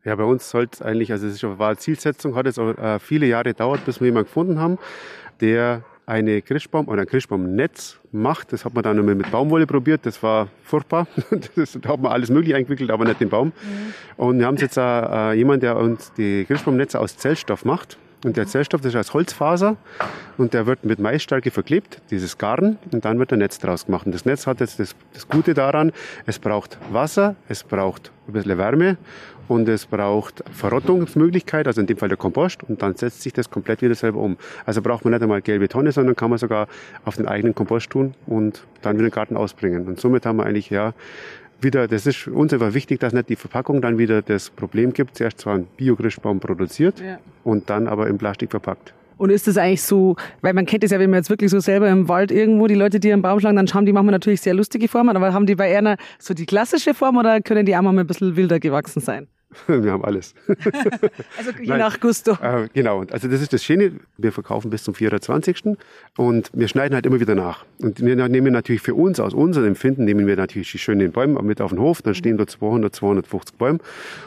Ja, 0.04 0.16
bei 0.16 0.24
uns 0.24 0.50
sollte 0.50 0.74
es 0.74 0.82
eigentlich, 0.82 1.12
also 1.12 1.28
es 1.28 1.34
ist 1.34 1.44
eine 1.44 1.76
Zielsetzung, 1.76 2.34
hat 2.34 2.46
jetzt 2.46 2.58
auch 2.58 2.76
äh, 2.76 2.98
viele 2.98 3.26
Jahre 3.26 3.44
gedauert, 3.44 3.84
bis 3.84 4.00
wir 4.00 4.06
jemanden 4.06 4.26
gefunden 4.26 4.58
haben, 4.58 4.78
der 5.40 5.84
eine 6.06 6.42
Christbaum 6.42 6.88
oder 6.88 7.02
ein 7.02 7.06
Christbaumnetz 7.06 7.98
macht. 8.10 8.52
Das 8.52 8.64
hat 8.64 8.74
man 8.74 8.82
dann 8.82 8.98
einmal 8.98 9.14
mit 9.14 9.30
Baumwolle 9.30 9.66
probiert. 9.66 10.04
Das 10.04 10.22
war 10.22 10.48
furchtbar. 10.64 11.06
Das, 11.54 11.78
da 11.80 11.90
hat 11.90 12.00
man 12.00 12.12
alles 12.12 12.30
mögliche 12.30 12.56
eingewickelt, 12.56 12.90
aber 12.90 13.04
nicht 13.04 13.20
den 13.20 13.28
Baum. 13.28 13.48
Mhm. 13.48 13.94
Und 14.16 14.38
wir 14.40 14.46
haben 14.46 14.56
jetzt 14.56 14.76
äh, 14.76 15.32
jemanden, 15.34 15.60
der 15.60 15.76
uns 15.76 16.12
die 16.14 16.44
Christbaumnetze 16.46 16.98
aus 16.98 17.16
Zellstoff 17.16 17.64
macht. 17.64 17.96
Und 18.24 18.36
der 18.36 18.46
Zellstoff, 18.46 18.80
das 18.80 18.94
ist 18.94 19.00
aus 19.00 19.14
Holzfaser 19.14 19.76
und 20.38 20.54
der 20.54 20.66
wird 20.66 20.84
mit 20.84 21.00
Maisstärke 21.00 21.50
verklebt, 21.50 22.00
dieses 22.10 22.38
Garn, 22.38 22.78
und 22.92 23.04
dann 23.04 23.18
wird 23.18 23.32
ein 23.32 23.40
Netz 23.40 23.58
draus 23.58 23.86
gemacht. 23.86 24.06
Und 24.06 24.14
das 24.14 24.24
Netz 24.24 24.46
hat 24.46 24.60
jetzt 24.60 24.78
das, 24.78 24.94
das 25.12 25.28
Gute 25.28 25.54
daran, 25.54 25.92
es 26.24 26.38
braucht 26.38 26.78
Wasser, 26.92 27.34
es 27.48 27.64
braucht 27.64 28.12
ein 28.28 28.34
bisschen 28.34 28.58
Wärme 28.58 28.96
und 29.48 29.68
es 29.68 29.86
braucht 29.86 30.44
Verrottungsmöglichkeit, 30.52 31.66
also 31.66 31.80
in 31.80 31.88
dem 31.88 31.96
Fall 31.96 32.08
der 32.08 32.16
Kompost, 32.16 32.62
und 32.62 32.80
dann 32.80 32.94
setzt 32.94 33.22
sich 33.22 33.32
das 33.32 33.50
komplett 33.50 33.82
wieder 33.82 33.96
selber 33.96 34.20
um. 34.20 34.36
Also 34.66 34.82
braucht 34.82 35.04
man 35.04 35.12
nicht 35.12 35.22
einmal 35.22 35.42
gelbe 35.42 35.68
Tonne, 35.68 35.90
sondern 35.90 36.14
kann 36.14 36.30
man 36.30 36.38
sogar 36.38 36.68
auf 37.04 37.16
den 37.16 37.26
eigenen 37.26 37.56
Kompost 37.56 37.90
tun 37.90 38.14
und 38.26 38.64
dann 38.82 38.98
wieder 38.98 39.08
den 39.08 39.14
Garten 39.14 39.36
ausbringen. 39.36 39.88
Und 39.88 40.00
somit 40.00 40.26
haben 40.26 40.36
wir 40.36 40.46
eigentlich 40.46 40.70
ja 40.70 40.94
wieder, 41.62 41.88
das 41.88 42.06
ist 42.06 42.28
uns 42.28 42.52
einfach 42.52 42.74
wichtig, 42.74 43.00
dass 43.00 43.12
nicht 43.12 43.28
die 43.28 43.36
Verpackung 43.36 43.80
dann 43.80 43.98
wieder 43.98 44.22
das 44.22 44.50
Problem 44.50 44.92
gibt, 44.92 45.16
zuerst 45.16 45.40
zwar 45.40 45.54
ein 45.54 45.66
Biogrischbaum 45.76 46.40
produziert 46.40 47.00
ja. 47.00 47.18
und 47.44 47.70
dann 47.70 47.86
aber 47.86 48.08
in 48.08 48.18
Plastik 48.18 48.50
verpackt. 48.50 48.94
Und 49.18 49.30
ist 49.30 49.46
das 49.46 49.56
eigentlich 49.56 49.82
so, 49.82 50.16
weil 50.40 50.52
man 50.52 50.66
kennt 50.66 50.82
es 50.82 50.90
ja, 50.90 50.98
wenn 50.98 51.10
man 51.10 51.18
jetzt 51.18 51.30
wirklich 51.30 51.50
so 51.50 51.60
selber 51.60 51.88
im 51.88 52.08
Wald 52.08 52.32
irgendwo 52.32 52.66
die 52.66 52.74
Leute, 52.74 52.98
die 52.98 53.12
einen 53.12 53.22
Baum 53.22 53.38
schlagen, 53.38 53.56
dann 53.56 53.68
haben 53.68 53.86
die 53.86 53.92
manchmal 53.92 54.12
natürlich 54.12 54.40
sehr 54.40 54.54
lustige 54.54 54.88
Formen, 54.88 55.16
aber 55.16 55.32
haben 55.32 55.46
die 55.46 55.54
bei 55.54 55.76
einer 55.76 55.96
so 56.18 56.34
die 56.34 56.46
klassische 56.46 56.92
Form 56.92 57.16
oder 57.16 57.40
können 57.40 57.64
die 57.64 57.76
auch 57.76 57.82
mal 57.82 57.96
ein 57.96 58.06
bisschen 58.06 58.34
wilder 58.34 58.58
gewachsen 58.58 59.00
sein? 59.00 59.28
Wir 59.66 59.92
haben 59.92 60.04
alles. 60.04 60.34
also 60.48 61.50
je 61.60 61.66
Nein, 61.66 61.78
nach 61.78 62.00
Gusto. 62.00 62.32
Äh, 62.42 62.68
genau, 62.72 63.04
also 63.10 63.28
das 63.28 63.40
ist 63.40 63.52
das 63.52 63.64
Schöne. 63.64 63.92
Wir 64.18 64.32
verkaufen 64.32 64.70
bis 64.70 64.84
zum 64.84 64.94
24. 64.94 65.76
Und 66.16 66.50
wir 66.52 66.68
schneiden 66.68 66.94
halt 66.94 67.06
immer 67.06 67.20
wieder 67.20 67.34
nach. 67.34 67.64
Und 67.80 68.04
wir 68.04 68.16
nehmen 68.28 68.52
natürlich 68.52 68.82
für 68.82 68.94
uns, 68.94 69.20
aus 69.20 69.34
unserem 69.34 69.68
Empfinden, 69.68 70.04
nehmen 70.04 70.26
wir 70.26 70.36
natürlich 70.36 70.72
die 70.72 70.78
schönen 70.78 71.12
Bäume 71.12 71.42
mit 71.42 71.60
auf 71.60 71.70
den 71.70 71.80
Hof. 71.80 72.02
Dann 72.02 72.14
stehen 72.14 72.36
dort 72.36 72.50
200, 72.50 72.94
250 72.94 73.56
Bäume. 73.56 73.78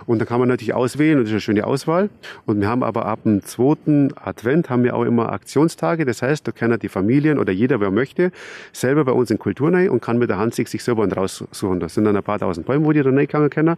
Und 0.06 0.20
dann 0.20 0.28
kann 0.28 0.40
man 0.40 0.50
natürlich 0.50 0.74
auswählen 0.74 1.18
und 1.18 1.24
das 1.24 1.30
ist 1.30 1.34
eine 1.34 1.42
schöne 1.42 1.68
Auswahl. 1.68 2.10
Und 2.46 2.62
wir 2.62 2.68
haben 2.68 2.84
aber 2.84 3.06
ab 3.06 3.24
dem 3.24 3.44
zweiten 3.44 4.12
Advent 4.16 4.70
haben 4.70 4.84
wir 4.84 4.96
auch 4.96 5.04
immer 5.04 5.32
Aktionstage. 5.32 6.06
Das 6.06 6.22
heißt, 6.22 6.48
da 6.48 6.52
können 6.52 6.80
die 6.80 6.90
Familien 6.90 7.40
oder 7.40 7.52
jeder, 7.52 7.80
wer 7.80 7.92
möchte, 7.92 8.32
selber 8.74 9.06
bei 9.06 9.12
uns 9.12 9.32
in 9.32 9.40
Kultur 9.40 9.74
rein 9.74 9.90
und 9.90 10.02
kann 10.02 10.18
mit 10.18 10.30
der 10.30 10.38
Hand 10.38 10.56
sich, 10.56 10.70
sich 10.70 10.84
selber 10.84 11.12
raussuchen. 11.12 11.80
Das 11.80 11.96
sind 11.96 12.06
dann 12.06 12.16
ein 12.16 12.24
paar 12.24 12.40
tausend 12.40 12.66
Bäume, 12.66 12.86
wo 12.86 12.92
die 12.92 13.02
da 13.02 13.10
reinkommen 13.10 13.50
können. 13.50 13.78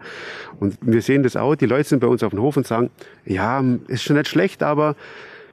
Und 0.59 0.77
wir 0.81 1.01
sehen 1.01 1.23
das 1.23 1.36
auch. 1.37 1.55
Die 1.55 1.65
Leute 1.65 1.87
sind 1.87 1.99
bei 1.99 2.07
uns 2.07 2.23
auf 2.23 2.31
dem 2.31 2.41
Hof 2.41 2.57
und 2.57 2.67
sagen, 2.67 2.89
ja, 3.25 3.63
ist 3.87 4.03
schon 4.03 4.17
nicht 4.17 4.27
schlecht, 4.27 4.63
aber 4.63 4.95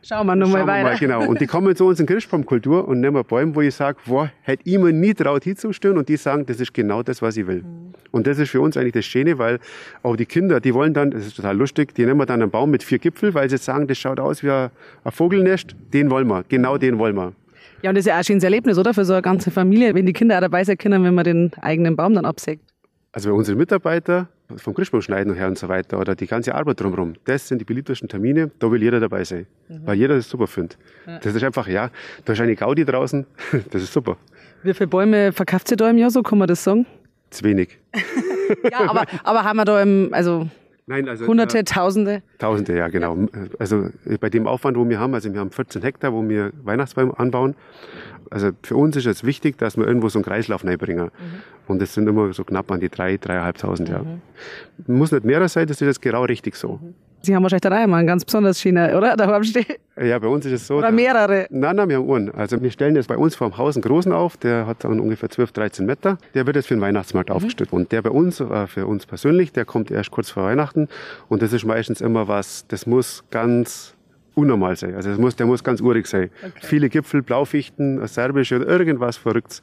Schauen 0.06 0.26
wir 0.26 0.36
nochmal 0.36 0.66
weiter. 0.66 0.90
Mal, 0.90 0.98
genau. 0.98 1.26
Und 1.26 1.40
die 1.40 1.46
kommen 1.46 1.74
zu 1.74 1.86
uns 1.86 1.98
in 1.98 2.04
Kirschbaumkultur 2.04 2.86
und 2.86 3.00
nehmen 3.00 3.24
Bäume, 3.24 3.54
wo 3.54 3.62
ich 3.62 3.74
sage, 3.74 3.96
boah, 4.04 4.30
hätte 4.42 4.62
ich 4.66 4.78
mir 4.78 4.92
nie 4.92 5.14
traut 5.14 5.44
hinzustellen 5.44 5.96
und 5.96 6.10
die 6.10 6.18
sagen, 6.18 6.44
das 6.44 6.60
ist 6.60 6.74
genau 6.74 7.02
das, 7.02 7.22
was 7.22 7.38
ich 7.38 7.46
will. 7.46 7.62
Mhm. 7.62 7.94
Und 8.10 8.26
das 8.26 8.38
ist 8.38 8.50
für 8.50 8.60
uns 8.60 8.76
eigentlich 8.76 8.92
das 8.92 9.06
Schöne, 9.06 9.38
weil 9.38 9.60
auch 10.02 10.14
die 10.14 10.26
Kinder, 10.26 10.60
die 10.60 10.74
wollen 10.74 10.92
dann, 10.92 11.10
das 11.10 11.26
ist 11.26 11.36
total 11.36 11.56
lustig, 11.56 11.94
die 11.94 12.04
nehmen 12.04 12.26
dann 12.26 12.42
einen 12.42 12.50
Baum 12.50 12.70
mit 12.70 12.82
vier 12.82 12.98
Gipfel, 12.98 13.32
weil 13.32 13.48
sie 13.48 13.56
sagen, 13.56 13.86
das 13.86 13.96
schaut 13.96 14.20
aus 14.20 14.42
wie 14.42 14.50
ein 14.50 14.70
Vogelnest, 15.08 15.74
den 15.94 16.10
wollen 16.10 16.28
wir, 16.28 16.44
genau 16.50 16.76
den 16.76 16.98
wollen 16.98 17.16
wir. 17.16 17.32
Ja, 17.80 17.88
und 17.88 17.96
das 17.96 18.02
ist 18.02 18.08
ja 18.08 18.14
auch 18.14 18.18
ein 18.18 18.24
schönes 18.24 18.44
Erlebnis, 18.44 18.76
oder? 18.76 18.92
Für 18.92 19.06
so 19.06 19.14
eine 19.14 19.22
ganze 19.22 19.50
Familie, 19.50 19.94
wenn 19.94 20.04
die 20.04 20.12
Kinder 20.12 20.36
auch 20.36 20.42
dabei 20.42 20.64
sein 20.64 20.76
können, 20.76 21.02
wenn 21.02 21.14
man 21.14 21.24
den 21.24 21.50
eigenen 21.62 21.96
Baum 21.96 22.12
dann 22.12 22.26
absägt. 22.26 22.73
Also 23.14 23.30
bei 23.30 23.36
unseren 23.36 23.58
Mitarbeiter, 23.58 24.26
vom 24.56 24.74
Christbaumschneiden 24.74 25.34
her 25.34 25.46
und 25.46 25.56
so 25.56 25.68
weiter 25.68 26.00
oder 26.00 26.16
die 26.16 26.26
ganze 26.26 26.52
Arbeit 26.52 26.80
drumherum, 26.80 27.14
das 27.26 27.46
sind 27.46 27.60
die 27.60 27.64
beliebtesten 27.64 28.08
Termine, 28.08 28.50
da 28.58 28.68
will 28.72 28.82
jeder 28.82 28.98
dabei 28.98 29.22
sein, 29.22 29.46
mhm. 29.68 29.82
weil 29.84 29.94
jeder 29.94 30.16
das 30.16 30.28
super 30.28 30.48
findet. 30.48 30.76
Ja. 31.06 31.20
Das 31.20 31.32
ist 31.32 31.44
einfach, 31.44 31.68
ja, 31.68 31.90
da 32.24 32.32
ist 32.32 32.40
eine 32.40 32.56
Gaudi 32.56 32.84
draußen, 32.84 33.24
das 33.70 33.82
ist 33.84 33.92
super. 33.92 34.16
Wie 34.64 34.74
viele 34.74 34.88
Bäume 34.88 35.30
verkauft 35.30 35.70
ihr 35.70 35.76
da 35.76 35.88
im 35.88 35.96
Jahr 35.96 36.10
so, 36.10 36.24
kann 36.24 36.38
man 36.38 36.48
das 36.48 36.64
sagen? 36.64 36.86
Zu 37.30 37.44
wenig. 37.44 37.78
ja, 38.72 38.80
aber, 38.90 39.04
aber 39.22 39.44
haben 39.44 39.58
wir 39.58 39.64
da 39.64 39.80
im, 39.80 40.08
also 40.10 40.48
Nein, 40.86 41.08
also 41.08 41.26
Hunderte, 41.26 41.58
äh, 41.58 41.64
Tausende? 41.64 42.22
Tausende, 42.38 42.76
ja, 42.76 42.88
genau. 42.88 43.26
Also 43.58 43.88
bei 44.20 44.28
dem 44.28 44.46
Aufwand, 44.46 44.76
wo 44.76 44.86
wir 44.86 45.00
haben, 45.00 45.14
also 45.14 45.32
wir 45.32 45.40
haben 45.40 45.50
14 45.50 45.80
Hektar, 45.82 46.12
wo 46.12 46.28
wir 46.28 46.52
Weihnachtsbäume 46.62 47.18
anbauen. 47.18 47.54
Also 48.30 48.50
für 48.62 48.76
uns 48.76 48.96
ist 48.96 49.06
es 49.06 49.24
wichtig, 49.24 49.56
dass 49.56 49.76
wir 49.76 49.86
irgendwo 49.86 50.08
so 50.08 50.18
einen 50.18 50.24
Kreislauf 50.24 50.62
bringen. 50.62 51.04
Mhm. 51.04 51.10
Und 51.68 51.80
das 51.80 51.94
sind 51.94 52.06
immer 52.06 52.32
so 52.34 52.44
knapp 52.44 52.70
an 52.70 52.80
die 52.80 52.90
drei, 52.90 53.16
dreieinhalbtausend, 53.16 53.88
mhm. 53.88 53.94
ja. 53.94 54.02
Muss 54.86 55.12
nicht 55.12 55.24
mehr 55.24 55.48
sein, 55.48 55.66
das 55.66 55.80
ist 55.80 55.86
jetzt 55.86 56.02
genau 56.02 56.24
richtig 56.24 56.56
so. 56.56 56.80
Mhm. 56.82 56.94
Sie 57.24 57.34
haben 57.34 57.42
wahrscheinlich 57.42 57.62
dann 57.62 57.72
einmal 57.72 58.00
ein 58.00 58.06
ganz 58.06 58.24
besonderes 58.24 58.60
Schiene, 58.60 58.96
oder? 58.96 59.16
Da 59.16 59.42
steht. 59.42 59.80
Ja, 60.00 60.18
bei 60.18 60.26
uns 60.26 60.44
ist 60.46 60.52
es 60.52 60.66
so. 60.66 60.76
Oder 60.76 60.90
mehrere? 60.90 61.46
Nein, 61.50 61.76
nein, 61.76 61.88
wir 61.88 61.98
haben 61.98 62.10
einen. 62.10 62.30
Also 62.32 62.60
wir 62.60 62.70
stellen 62.70 62.96
jetzt 62.96 63.08
bei 63.08 63.16
uns 63.16 63.36
vor 63.36 63.48
dem 63.48 63.56
Haus 63.56 63.76
einen 63.76 63.82
großen 63.82 64.12
auf, 64.12 64.36
der 64.36 64.66
hat 64.66 64.84
dann 64.84 65.00
ungefähr 65.00 65.30
12, 65.30 65.52
13 65.52 65.86
Meter. 65.86 66.18
Der 66.34 66.46
wird 66.46 66.56
jetzt 66.56 66.66
für 66.66 66.74
den 66.74 66.80
Weihnachtsmarkt 66.80 67.30
mhm. 67.30 67.36
aufgestellt. 67.36 67.72
Und 67.72 67.92
der 67.92 68.02
bei 68.02 68.10
uns, 68.10 68.40
äh, 68.40 68.66
für 68.66 68.86
uns 68.86 69.06
persönlich, 69.06 69.52
der 69.52 69.64
kommt 69.64 69.90
erst 69.90 70.10
kurz 70.10 70.30
vor 70.30 70.44
Weihnachten. 70.44 70.88
Und 71.28 71.42
das 71.42 71.52
ist 71.52 71.64
meistens 71.64 72.00
immer 72.00 72.28
was, 72.28 72.66
das 72.68 72.86
muss 72.86 73.24
ganz 73.30 73.94
unnormal 74.34 74.76
sein. 74.76 74.94
Also 74.94 75.10
das 75.10 75.18
muss, 75.18 75.36
der 75.36 75.46
muss 75.46 75.62
ganz 75.64 75.80
urig 75.80 76.06
sein. 76.06 76.30
Okay. 76.42 76.52
Viele 76.62 76.88
Gipfel, 76.88 77.22
Blaufichten, 77.22 78.06
serbische 78.06 78.56
oder 78.56 78.66
irgendwas 78.66 79.16
Verrücktes. 79.16 79.62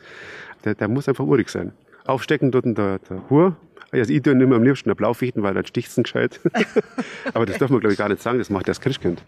Der, 0.65 0.75
der 0.75 0.87
muss 0.87 1.07
einfach 1.07 1.25
urig 1.25 1.49
sein. 1.49 1.73
Aufstecken 2.05 2.51
dort 2.51 2.65
der, 2.65 2.99
der 2.99 3.29
Hur, 3.29 3.55
also 3.91 4.13
ich 4.13 4.21
tue 4.21 4.33
immer 4.33 4.55
am 4.55 4.63
liebsten 4.63 4.89
eine 4.89 4.95
Blaufichten, 4.95 5.43
weil 5.43 5.53
dann 5.53 5.65
sticht's 5.65 5.95
gescheit. 5.95 6.39
Aber 7.33 7.45
das 7.45 7.57
darf 7.57 7.69
man 7.69 7.79
glaube 7.79 7.93
ich 7.93 7.99
gar 7.99 8.09
nicht 8.09 8.21
sagen, 8.21 8.39
das 8.39 8.49
macht 8.49 8.67
das 8.67 8.79
Christkind. 8.79 9.23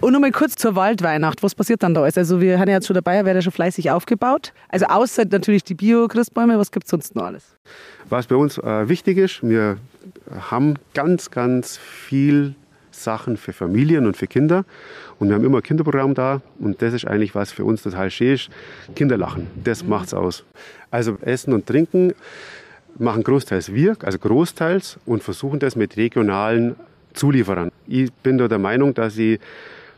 Und 0.00 0.12
nochmal 0.12 0.30
kurz 0.30 0.54
zur 0.54 0.76
Waldweihnacht. 0.76 1.42
Was 1.42 1.54
passiert 1.54 1.82
dann 1.82 1.94
da 1.94 2.02
alles? 2.02 2.16
Also 2.16 2.40
wir 2.40 2.58
haben 2.58 2.68
ja 2.68 2.76
jetzt 2.76 2.86
schon 2.86 2.94
dabei, 2.94 3.24
wird 3.24 3.34
ja 3.34 3.42
schon 3.42 3.52
fleißig 3.52 3.90
aufgebaut. 3.90 4.52
Also 4.68 4.86
außer 4.86 5.24
natürlich 5.30 5.64
die 5.64 5.74
Bio-Christbäume, 5.74 6.58
was 6.58 6.70
gibt 6.70 6.86
es 6.86 6.90
sonst 6.90 7.14
noch 7.14 7.24
alles? 7.24 7.56
Was 8.08 8.26
bei 8.26 8.36
uns 8.36 8.58
äh, 8.58 8.88
wichtig 8.88 9.18
ist, 9.18 9.42
wir 9.42 9.78
haben 10.50 10.74
ganz, 10.94 11.30
ganz 11.30 11.76
viel 11.76 12.54
Sachen 12.90 13.36
für 13.36 13.52
Familien 13.52 14.06
und 14.06 14.16
für 14.16 14.26
Kinder. 14.26 14.64
Und 15.18 15.28
wir 15.28 15.34
haben 15.34 15.44
immer 15.44 15.58
ein 15.58 15.62
Kinderprogramm 15.62 16.14
da. 16.14 16.40
Und 16.58 16.80
das 16.80 16.94
ist 16.94 17.06
eigentlich 17.06 17.34
was 17.34 17.52
für 17.52 17.64
uns 17.64 17.82
total 17.82 18.10
schön 18.10 18.34
ist. 18.34 18.50
Kinderlachen, 18.94 19.48
das 19.62 19.82
mhm. 19.82 19.90
macht's 19.90 20.14
aus. 20.14 20.44
Also 20.90 21.18
Essen 21.22 21.52
und 21.52 21.66
Trinken 21.66 22.14
machen 22.98 23.22
großteils 23.22 23.72
wir, 23.72 23.96
also 24.02 24.18
großteils, 24.18 24.98
und 25.06 25.22
versuchen 25.22 25.58
das 25.58 25.76
mit 25.76 25.96
regionalen 25.96 26.76
Zulieferern. 27.12 27.70
Ich 27.86 28.12
bin 28.12 28.38
da 28.38 28.48
der 28.48 28.58
Meinung, 28.58 28.94
dass 28.94 29.16
ich 29.18 29.40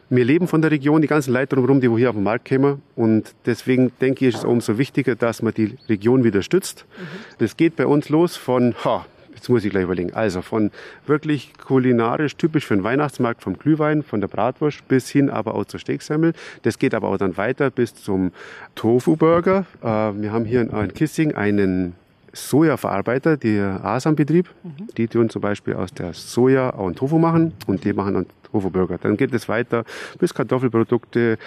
wir 0.08 0.24
leben 0.24 0.46
von 0.46 0.62
der 0.62 0.70
Region, 0.70 1.02
die 1.02 1.08
ganzen 1.08 1.32
Leute 1.32 1.56
drumherum, 1.56 1.80
die 1.80 1.90
hier 1.90 2.10
auf 2.10 2.14
den 2.14 2.22
Markt 2.22 2.48
kommen. 2.48 2.80
Und 2.94 3.34
deswegen 3.44 3.90
denke 4.00 4.26
ich, 4.26 4.34
ist 4.34 4.40
es 4.40 4.44
umso 4.44 4.78
wichtiger, 4.78 5.16
dass 5.16 5.42
man 5.42 5.52
die 5.52 5.76
Region 5.88 6.22
wieder 6.22 6.42
stützt. 6.42 6.84
Mhm. 6.86 7.04
Das 7.38 7.56
geht 7.56 7.74
bei 7.74 7.86
uns 7.86 8.08
los 8.08 8.36
von, 8.36 8.76
ha, 8.84 9.04
jetzt 9.34 9.48
muss 9.48 9.64
ich 9.64 9.70
gleich 9.70 9.82
überlegen, 9.82 10.14
also 10.14 10.42
von 10.42 10.70
wirklich 11.06 11.52
kulinarisch 11.58 12.36
typisch 12.36 12.66
für 12.66 12.76
den 12.76 12.84
Weihnachtsmarkt, 12.84 13.42
vom 13.42 13.58
Glühwein, 13.58 14.04
von 14.04 14.20
der 14.20 14.28
Bratwurst 14.28 14.86
bis 14.86 15.08
hin 15.08 15.28
aber 15.28 15.56
auch 15.56 15.64
zur 15.64 15.80
Steaksemmel. 15.80 16.34
Das 16.62 16.78
geht 16.78 16.94
aber 16.94 17.08
auch 17.08 17.18
dann 17.18 17.36
weiter 17.36 17.70
bis 17.70 17.94
zum 17.94 18.30
Tofu-Burger. 18.76 19.66
Äh, 19.82 19.86
wir 19.86 20.30
haben 20.30 20.44
hier 20.44 20.60
in 20.60 20.94
Kissing 20.94 21.34
einen 21.34 21.94
Sojaverarbeiter, 22.36 23.36
die 23.36 23.58
Asam-Betrieb, 23.58 24.48
mhm. 24.62 24.88
die 24.96 25.08
tun 25.08 25.30
zum 25.30 25.42
Beispiel 25.42 25.74
aus 25.74 25.92
der 25.92 26.12
Soja 26.12 26.72
auch 26.74 26.86
einen 26.86 26.94
Tofu 26.94 27.18
machen 27.18 27.52
und 27.66 27.84
die 27.84 27.92
machen 27.92 28.14
dann 28.14 28.26
Tofu-Burger. 28.44 28.98
Dann 28.98 29.16
geht 29.16 29.34
es 29.34 29.48
weiter 29.48 29.84
bis 30.18 30.34
Kartoffelprodukte. 30.34 31.38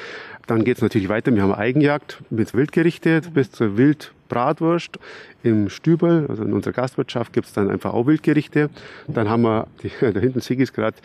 Dann 0.47 0.63
geht 0.63 0.77
es 0.77 0.81
natürlich 0.81 1.09
weiter. 1.09 1.33
Wir 1.33 1.43
haben 1.43 1.53
Eigenjagd 1.53 2.21
mit 2.29 2.53
Wildgerichte 2.53 3.21
mhm. 3.23 3.33
bis 3.33 3.51
zur 3.51 3.77
Wildbratwurst. 3.77 4.99
Im 5.43 5.69
Stübel, 5.69 6.25
also 6.27 6.43
in 6.43 6.53
unserer 6.53 6.73
Gastwirtschaft, 6.73 7.31
gibt 7.33 7.47
es 7.47 7.53
dann 7.53 7.69
einfach 7.69 7.93
auch 7.93 8.05
Wildgerichte. 8.05 8.69
Dann 9.07 9.29
haben 9.29 9.43
wir, 9.43 9.67
die, 9.83 9.91
da 10.01 10.19
hinten 10.19 10.41
sehe 10.41 10.57
ich 10.57 10.73
gerade, 10.73 10.97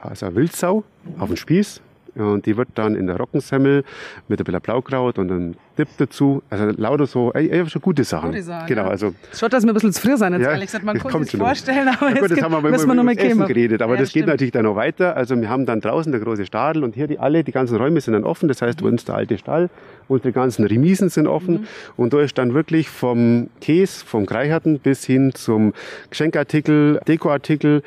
also 0.00 0.34
Wildsau 0.34 0.84
auf 1.18 1.28
dem 1.28 1.36
Spieß. 1.36 1.80
Und 2.18 2.46
die 2.46 2.56
wird 2.56 2.68
dann 2.74 2.94
in 2.94 3.06
der 3.06 3.16
Rockensemmel 3.16 3.84
mit 4.28 4.40
ein 4.40 4.44
bisschen 4.44 4.60
Blaukraut 4.60 5.18
und 5.18 5.30
einem 5.30 5.54
Dip 5.78 5.88
dazu. 5.98 6.42
Also 6.50 6.72
lauter 6.76 7.06
so, 7.06 7.32
ey, 7.32 7.48
ey, 7.48 7.68
schon 7.68 7.80
gute 7.80 8.04
Sachen. 8.04 8.30
Gute 8.30 8.42
Sachen 8.42 8.66
genau, 8.66 8.84
ja. 8.84 8.88
also. 8.88 9.14
Schaut, 9.32 9.52
dass 9.52 9.64
wir 9.64 9.70
ein 9.70 9.74
bisschen 9.74 9.92
zu 9.92 10.00
früh 10.00 10.16
sein, 10.16 10.32
jetzt 10.32 10.42
ja, 10.42 10.50
ehrlich 10.50 10.66
gesagt. 10.66 10.84
Man 10.84 10.98
konnte 10.98 11.24
sich 11.24 11.38
vorstellen, 11.38 11.88
aber 11.88 12.10
ja, 12.10 12.20
gut, 12.20 12.30
jetzt 12.30 12.42
haben 12.42 12.52
wir 12.52 12.70
müssen 12.70 12.88
wir 12.88 12.94
noch 12.94 13.04
mal 13.04 13.16
Essen 13.16 13.46
geredet. 13.46 13.82
Aber 13.82 13.94
ja, 13.94 14.00
das 14.00 14.10
stimmt. 14.10 14.26
geht 14.26 14.32
natürlich 14.34 14.52
dann 14.52 14.64
noch 14.64 14.76
weiter. 14.76 15.16
Also 15.16 15.40
wir 15.40 15.48
haben 15.48 15.66
dann 15.66 15.80
draußen 15.80 16.10
der 16.10 16.20
große 16.20 16.46
Stadel 16.46 16.84
und 16.84 16.94
hier 16.94 17.06
die 17.06 17.18
alle, 17.18 17.44
die 17.44 17.52
ganzen 17.52 17.76
Räume 17.76 18.00
sind 18.00 18.14
dann 18.14 18.24
offen. 18.24 18.48
Das 18.48 18.62
heißt, 18.62 18.80
mhm. 18.80 18.88
uns 18.88 19.04
der 19.04 19.14
alte 19.14 19.38
Stall, 19.38 19.70
unsere 20.08 20.32
ganzen 20.32 20.64
Remisen 20.66 21.08
sind 21.08 21.26
offen. 21.26 21.54
Mhm. 21.54 21.66
Und 21.96 22.12
da 22.12 22.20
ist 22.20 22.36
dann 22.38 22.54
wirklich 22.54 22.88
vom 22.88 23.48
Käse, 23.60 24.04
vom 24.04 24.26
Kreicherten 24.26 24.80
bis 24.80 25.04
hin 25.04 25.32
zum 25.34 25.72
Geschenkartikel, 26.10 27.00
Dekoartikel, 27.06 27.82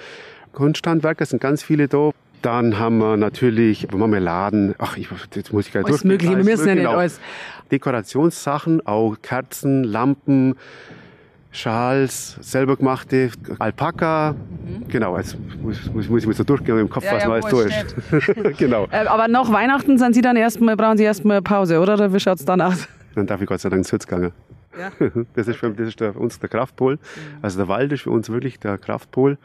Kunsthandwerker 0.54 1.26
sind 1.26 1.42
ganz 1.42 1.64
viele 1.64 1.88
da. 1.88 2.12
Dann 2.42 2.80
haben 2.80 2.98
wir 2.98 3.18
natürlich 3.18 3.88
Marmeladen. 3.92 4.76
Ach, 4.80 4.98
ich, 4.98 5.10
jetzt 5.36 5.54
muss 5.54 5.68
ich 5.68 5.74
gar 5.74 5.82
nicht 5.82 5.90
Alles 5.90 6.04
mögliche, 6.04 6.36
wir 6.36 6.44
müssen 6.44 6.68
ja 6.68 6.76
nicht 6.76 6.84
genau. 6.86 6.98
alles. 6.98 7.20
Dekorationssachen, 7.72 8.86
auch 8.86 9.16
Kerzen, 9.22 9.84
Lampen, 9.84 10.56
Schals, 11.52 12.38
selber 12.42 12.78
gemachte, 12.78 13.30
Alpaka. 13.60 14.34
Mhm. 14.34 14.88
Genau, 14.88 15.18
jetzt 15.18 15.38
muss, 15.62 15.78
muss, 15.94 16.10
muss 16.10 16.22
ich 16.22 16.28
mir 16.28 16.34
so 16.34 16.44
durchgehen 16.44 16.80
im 16.80 16.90
Kopf, 16.90 17.04
ja, 17.04 17.16
was 17.16 17.24
ja, 17.24 17.30
alles 17.30 17.46
durch. 17.46 18.58
genau. 18.58 18.88
Äh, 18.90 19.06
aber 19.06 19.28
nach 19.28 19.52
Weihnachten 19.52 19.98
sind 19.98 20.14
Sie 20.14 20.22
dann 20.22 20.38
erstmal, 20.38 20.78
brauchen 20.78 20.98
Sie 20.98 21.04
erstmal 21.04 21.42
Pause, 21.42 21.80
oder? 21.80 21.94
Oder 21.94 22.14
wie 22.14 22.20
schaut 22.20 22.40
es 22.40 22.46
dann 22.46 22.62
aus? 22.62 22.88
Dann 23.16 23.28
darf 23.28 23.42
ich 23.42 23.48
Gott 23.48 23.60
sei 23.60 23.70
Dank 23.70 23.82
ins 23.82 23.92
Hütz 23.92 24.08
gehen. 24.08 24.32
Ja. 24.78 24.92
Das 25.36 25.50
ist, 25.50 25.58
für, 25.58 25.70
das 25.72 25.90
ist 25.90 26.00
der, 26.00 26.16
uns 26.16 26.40
der 26.40 26.48
Kraftpol. 26.48 26.96
Mhm. 26.96 27.00
Also 27.42 27.58
der 27.58 27.68
Wald 27.68 27.92
ist 27.92 28.04
für 28.04 28.12
uns 28.12 28.30
wirklich 28.30 28.58
der 28.60 28.78
Kraftpol. 28.78 29.38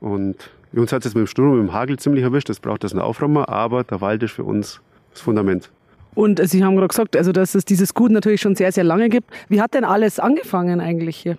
Und 0.00 0.50
uns 0.78 0.92
hat 0.92 1.04
es 1.04 1.14
mit 1.14 1.22
dem 1.22 1.26
Sturm, 1.26 1.58
mit 1.58 1.68
dem 1.68 1.72
Hagel 1.72 1.98
ziemlich 1.98 2.22
erwischt. 2.22 2.48
Das 2.48 2.60
braucht 2.60 2.84
das 2.84 2.92
einen 2.92 3.00
Aufräumer, 3.00 3.48
aber 3.48 3.82
der 3.84 4.00
Wald 4.00 4.22
ist 4.22 4.32
für 4.32 4.44
uns 4.44 4.80
das 5.12 5.20
Fundament. 5.20 5.70
Und 6.14 6.40
Sie 6.48 6.64
haben 6.64 6.74
gerade 6.76 6.88
gesagt, 6.88 7.16
also 7.16 7.32
dass 7.32 7.54
es 7.54 7.64
dieses 7.64 7.94
Gut 7.94 8.10
natürlich 8.10 8.40
schon 8.40 8.56
sehr, 8.56 8.72
sehr 8.72 8.84
lange 8.84 9.08
gibt. 9.08 9.30
Wie 9.48 9.60
hat 9.60 9.74
denn 9.74 9.84
alles 9.84 10.18
angefangen 10.18 10.80
eigentlich 10.80 11.16
hier? 11.16 11.38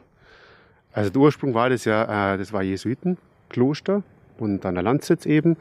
Also 0.93 1.09
der 1.09 1.21
Ursprung 1.21 1.53
war 1.53 1.69
das 1.69 1.85
ja, 1.85 2.33
äh, 2.33 2.37
das 2.37 2.51
war 2.51 2.63
Jesuitenkloster 2.63 4.03
und 4.37 4.65
dann 4.65 4.75
der 4.75 4.83
Landsitz 4.83 5.25
eben. 5.25 5.55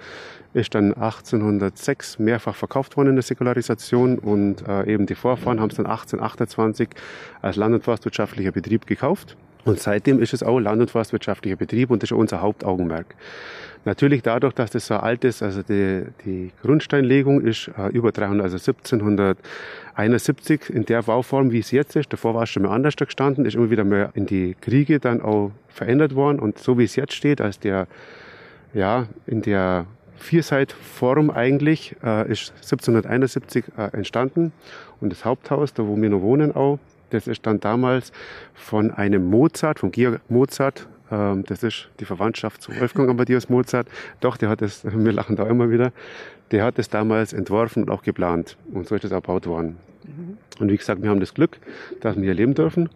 Ist 0.53 0.75
dann 0.75 0.95
1806 0.95 2.19
mehrfach 2.19 2.57
verkauft 2.57 2.97
worden 2.97 3.11
in 3.11 3.17
der 3.17 3.23
Säkularisation 3.23 4.19
und 4.19 4.67
äh, 4.67 4.93
eben 4.93 5.07
die 5.07 5.15
Vorfahren 5.15 5.61
haben 5.61 5.71
es 5.71 5.77
dann 5.77 5.87
1828 5.87 6.89
als 7.43 7.57
land- 7.57 7.75
und 7.75 7.85
forstwirtschaftlicher 7.85 8.53
Betrieb 8.53 8.87
gekauft. 8.87 9.37
Und 9.65 9.79
seitdem 9.79 10.23
ist 10.23 10.33
es 10.33 10.43
auch 10.43 10.59
land- 10.59 10.81
und 10.81 10.91
forstwirtschaftlicher 10.91 11.57
Betrieb 11.57 11.91
und 11.91 12.03
das 12.03 12.11
ist 12.11 12.17
unser 12.17 12.41
Hauptaugenmerk. 12.41 13.15
Natürlich 13.85 14.23
dadurch, 14.23 14.53
dass 14.53 14.71
das 14.71 14.87
so 14.87 14.97
alt 14.97 15.25
ist, 15.25 15.43
also 15.43 15.63
die, 15.63 16.05
die 16.27 16.51
Grundsteinlegung 16.63 17.41
ist 17.41 17.71
äh, 17.79 17.89
über 17.89 18.13
300, 18.13 18.45
also 18.45 18.57
1771 18.57 20.69
in 20.69 20.85
der 20.85 21.03
Bauform, 21.03 21.51
wie 21.51 21.61
es 21.61 21.71
jetzt 21.71 21.97
ist. 21.97 22.13
Davor 22.13 22.35
war 22.35 22.43
es 22.43 22.51
schon 22.51 22.65
mal 22.65 22.75
anders 22.75 22.97
gestanden, 22.97 23.47
ist 23.47 23.55
immer 23.55 23.71
wieder 23.71 23.85
mehr 23.85 24.11
in 24.15 24.27
die 24.27 24.55
Kriege 24.61 25.01
dann 25.01 25.23
auch 25.23 25.53
verändert 25.69 26.15
worden 26.15 26.41
und 26.41 26.59
so 26.59 26.79
wie 26.79 26.85
es 26.85 26.95
jetzt 26.97 27.15
steht, 27.15 27.41
als 27.41 27.59
der, 27.59 27.87
ja, 28.75 29.07
in 29.27 29.41
der 29.41 29.87
Vierseitform 30.17 31.31
eigentlich, 31.31 31.97
äh, 32.05 32.31
ist 32.31 32.53
1771 32.57 33.65
äh, 33.79 33.97
entstanden 33.97 34.53
und 35.01 35.11
das 35.11 35.25
Haupthaus, 35.25 35.73
da 35.73 35.87
wo 35.87 35.97
wir 35.97 36.11
noch 36.11 36.21
wohnen 36.21 36.55
auch, 36.55 36.79
das 37.11 37.27
ist 37.27 37.47
dann 37.47 37.61
damals 37.61 38.13
von 38.55 38.91
einem 38.91 39.29
Mozart, 39.29 39.81
von 39.81 39.91
Georg 39.91 40.21
Mozart, 40.29 40.89
ähm, 41.11 41.45
das 41.47 41.63
ist 41.63 41.89
die 41.99 42.05
Verwandtschaft 42.05 42.63
zu 42.63 42.79
Wolfgang 42.79 43.11
Amadeus 43.11 43.49
Mozart. 43.49 43.89
Doch, 44.21 44.37
der 44.37 44.49
hat 44.49 44.63
das, 44.63 44.85
wir 44.85 45.13
lachen 45.13 45.37
da 45.37 45.47
immer 45.47 45.71
wieder, 45.71 45.93
der 46.51 46.65
hat 46.65 46.79
das 46.79 46.89
damals 46.89 47.33
entworfen 47.33 47.85
und 47.85 47.91
auch 47.91 48.03
geplant. 48.03 48.57
Und 48.73 48.87
so 48.87 48.95
ist 48.95 49.05
das 49.05 49.13
erbaut 49.13 49.47
worden. 49.47 49.77
Mhm. 50.05 50.39
Und 50.59 50.71
wie 50.71 50.77
gesagt, 50.77 51.03
wir 51.03 51.11
haben 51.11 51.21
das 51.21 51.35
Glück, 51.35 51.59
dass 52.01 52.17
wir 52.17 52.23
hier 52.23 52.35
leben 52.35 52.55
dürfen. 52.55 52.89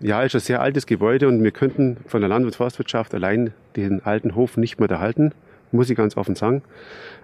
Ja, 0.00 0.22
ist 0.22 0.34
ein 0.34 0.40
sehr 0.40 0.60
altes 0.60 0.86
Gebäude 0.86 1.26
und 1.26 1.42
wir 1.42 1.52
könnten 1.52 1.96
von 2.06 2.20
der 2.20 2.28
Land- 2.28 2.44
und 2.44 2.54
Forstwirtschaft 2.54 3.14
allein 3.14 3.54
den 3.76 4.04
alten 4.04 4.34
Hof 4.34 4.58
nicht 4.58 4.78
mehr 4.78 4.90
erhalten, 4.90 5.32
muss 5.72 5.88
ich 5.88 5.96
ganz 5.96 6.18
offen 6.18 6.34
sagen. 6.34 6.62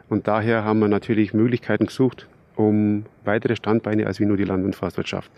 Und 0.08 0.26
daher 0.26 0.64
haben 0.64 0.78
wir 0.78 0.88
natürlich 0.88 1.34
Möglichkeiten 1.34 1.86
gesucht, 1.86 2.26
um 2.56 3.04
weitere 3.24 3.56
Standbeine 3.56 4.06
als 4.06 4.20
wie 4.20 4.24
nur 4.24 4.36
die 4.36 4.44
Land- 4.44 4.64
und 4.64 4.76
Forstwirtschaft. 4.76 5.30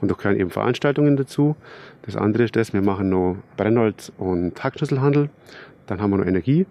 Und 0.00 0.10
da 0.10 0.14
gehören 0.14 0.38
eben 0.38 0.50
Veranstaltungen 0.50 1.16
dazu. 1.16 1.56
Das 2.02 2.16
andere 2.16 2.44
ist 2.44 2.56
das, 2.56 2.72
wir 2.72 2.82
machen 2.82 3.10
noch 3.10 3.36
Brennholz- 3.56 4.12
und 4.18 4.62
Hackschnitzelhandel. 4.62 5.30
Dann 5.86 6.00
haben 6.00 6.10
wir 6.10 6.18
noch 6.18 6.26
Energie. 6.26 6.66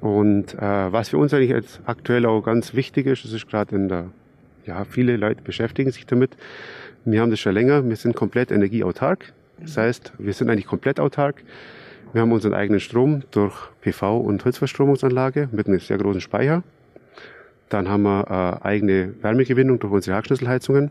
Und 0.00 0.54
äh, 0.54 0.92
was 0.92 1.10
für 1.10 1.18
uns 1.18 1.32
eigentlich 1.32 1.50
jetzt 1.50 1.80
aktuell 1.86 2.26
auch 2.26 2.42
ganz 2.42 2.74
wichtig 2.74 3.06
ist, 3.06 3.24
das 3.24 3.32
ist 3.32 3.48
gerade 3.48 3.76
in 3.76 3.88
der, 3.88 4.06
ja, 4.66 4.84
viele 4.84 5.16
Leute 5.16 5.42
beschäftigen 5.42 5.92
sich 5.92 6.06
damit. 6.06 6.36
Wir 7.04 7.20
haben 7.20 7.30
das 7.30 7.38
schon 7.40 7.54
länger, 7.54 7.88
wir 7.88 7.96
sind 7.96 8.16
komplett 8.16 8.50
energieautark. 8.50 9.32
Das 9.60 9.76
heißt, 9.76 10.12
wir 10.18 10.32
sind 10.32 10.50
eigentlich 10.50 10.66
komplett 10.66 10.98
autark. 10.98 11.44
Wir 12.12 12.20
haben 12.20 12.32
unseren 12.32 12.52
eigenen 12.52 12.80
Strom 12.80 13.22
durch 13.30 13.54
PV- 13.84 14.20
und 14.20 14.44
Holzverstromungsanlage 14.44 15.48
mit 15.52 15.66
einem 15.66 15.78
sehr 15.78 15.98
großen 15.98 16.20
Speicher. 16.20 16.62
Dann 17.72 17.88
haben 17.88 18.02
wir 18.02 18.60
äh, 18.62 18.66
eigene 18.66 19.14
Wärmegewinnung 19.22 19.78
durch 19.78 19.92
unsere 19.94 20.14
Hackschlüsselheizungen. 20.14 20.90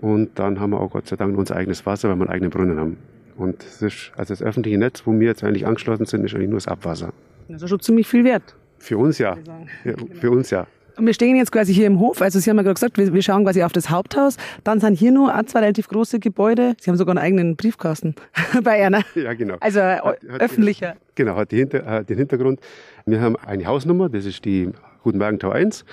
Und 0.00 0.36
dann 0.40 0.58
haben 0.58 0.70
wir 0.70 0.80
auch 0.80 0.90
Gott 0.90 1.06
sei 1.06 1.14
Dank 1.14 1.38
unser 1.38 1.54
eigenes 1.54 1.86
Wasser, 1.86 2.08
weil 2.08 2.16
wir 2.16 2.22
einen 2.22 2.32
eigenen 2.32 2.50
Brunnen 2.50 2.80
haben. 2.80 2.96
Und 3.36 3.62
das 3.62 3.80
ist, 3.80 4.10
also 4.16 4.34
das 4.34 4.42
öffentliche 4.42 4.76
Netz, 4.76 5.02
wo 5.04 5.12
wir 5.12 5.28
jetzt 5.28 5.44
eigentlich 5.44 5.66
angeschlossen 5.66 6.06
sind, 6.06 6.24
ist 6.24 6.34
eigentlich 6.34 6.48
nur 6.48 6.56
das 6.56 6.66
Abwasser. 6.66 7.12
Das 7.48 7.62
ist 7.62 7.68
schon 7.68 7.78
ziemlich 7.78 8.08
viel 8.08 8.24
wert. 8.24 8.56
Für 8.78 8.98
uns 8.98 9.18
ja. 9.18 9.36
ja 9.84 9.94
für 10.20 10.32
uns 10.32 10.50
ja. 10.50 10.66
Und 10.96 11.06
wir 11.06 11.14
stehen 11.14 11.36
jetzt 11.36 11.52
quasi 11.52 11.72
hier 11.72 11.86
im 11.86 12.00
Hof. 12.00 12.20
Also 12.20 12.40
Sie 12.40 12.50
haben 12.50 12.56
ja 12.56 12.64
gerade 12.64 12.74
gesagt, 12.74 12.98
wir, 12.98 13.14
wir 13.14 13.22
schauen 13.22 13.44
quasi 13.44 13.62
auf 13.62 13.72
das 13.72 13.88
Haupthaus. 13.88 14.36
Dann 14.64 14.80
sind 14.80 14.94
hier 14.98 15.12
nur 15.12 15.32
zwei 15.46 15.60
relativ 15.60 15.86
große 15.86 16.18
Gebäude. 16.18 16.74
Sie 16.80 16.90
haben 16.90 16.96
sogar 16.96 17.16
einen 17.16 17.24
eigenen 17.24 17.54
Briefkasten 17.54 18.16
bei 18.64 18.78
Erna. 18.78 19.02
Ja, 19.14 19.32
genau. 19.34 19.56
Also 19.60 19.80
hat, 19.80 20.04
hat, 20.04 20.40
öffentlicher. 20.40 20.96
Genau, 21.14 21.36
hat 21.36 21.50
Hinter, 21.50 22.02
den 22.02 22.18
Hintergrund. 22.18 22.58
Wir 23.06 23.20
haben 23.20 23.36
eine 23.36 23.64
Hausnummer, 23.64 24.08
das 24.08 24.26
ist 24.26 24.44
die 24.44 24.70
Gutenbergentor 25.02 25.54
1. 25.54 25.84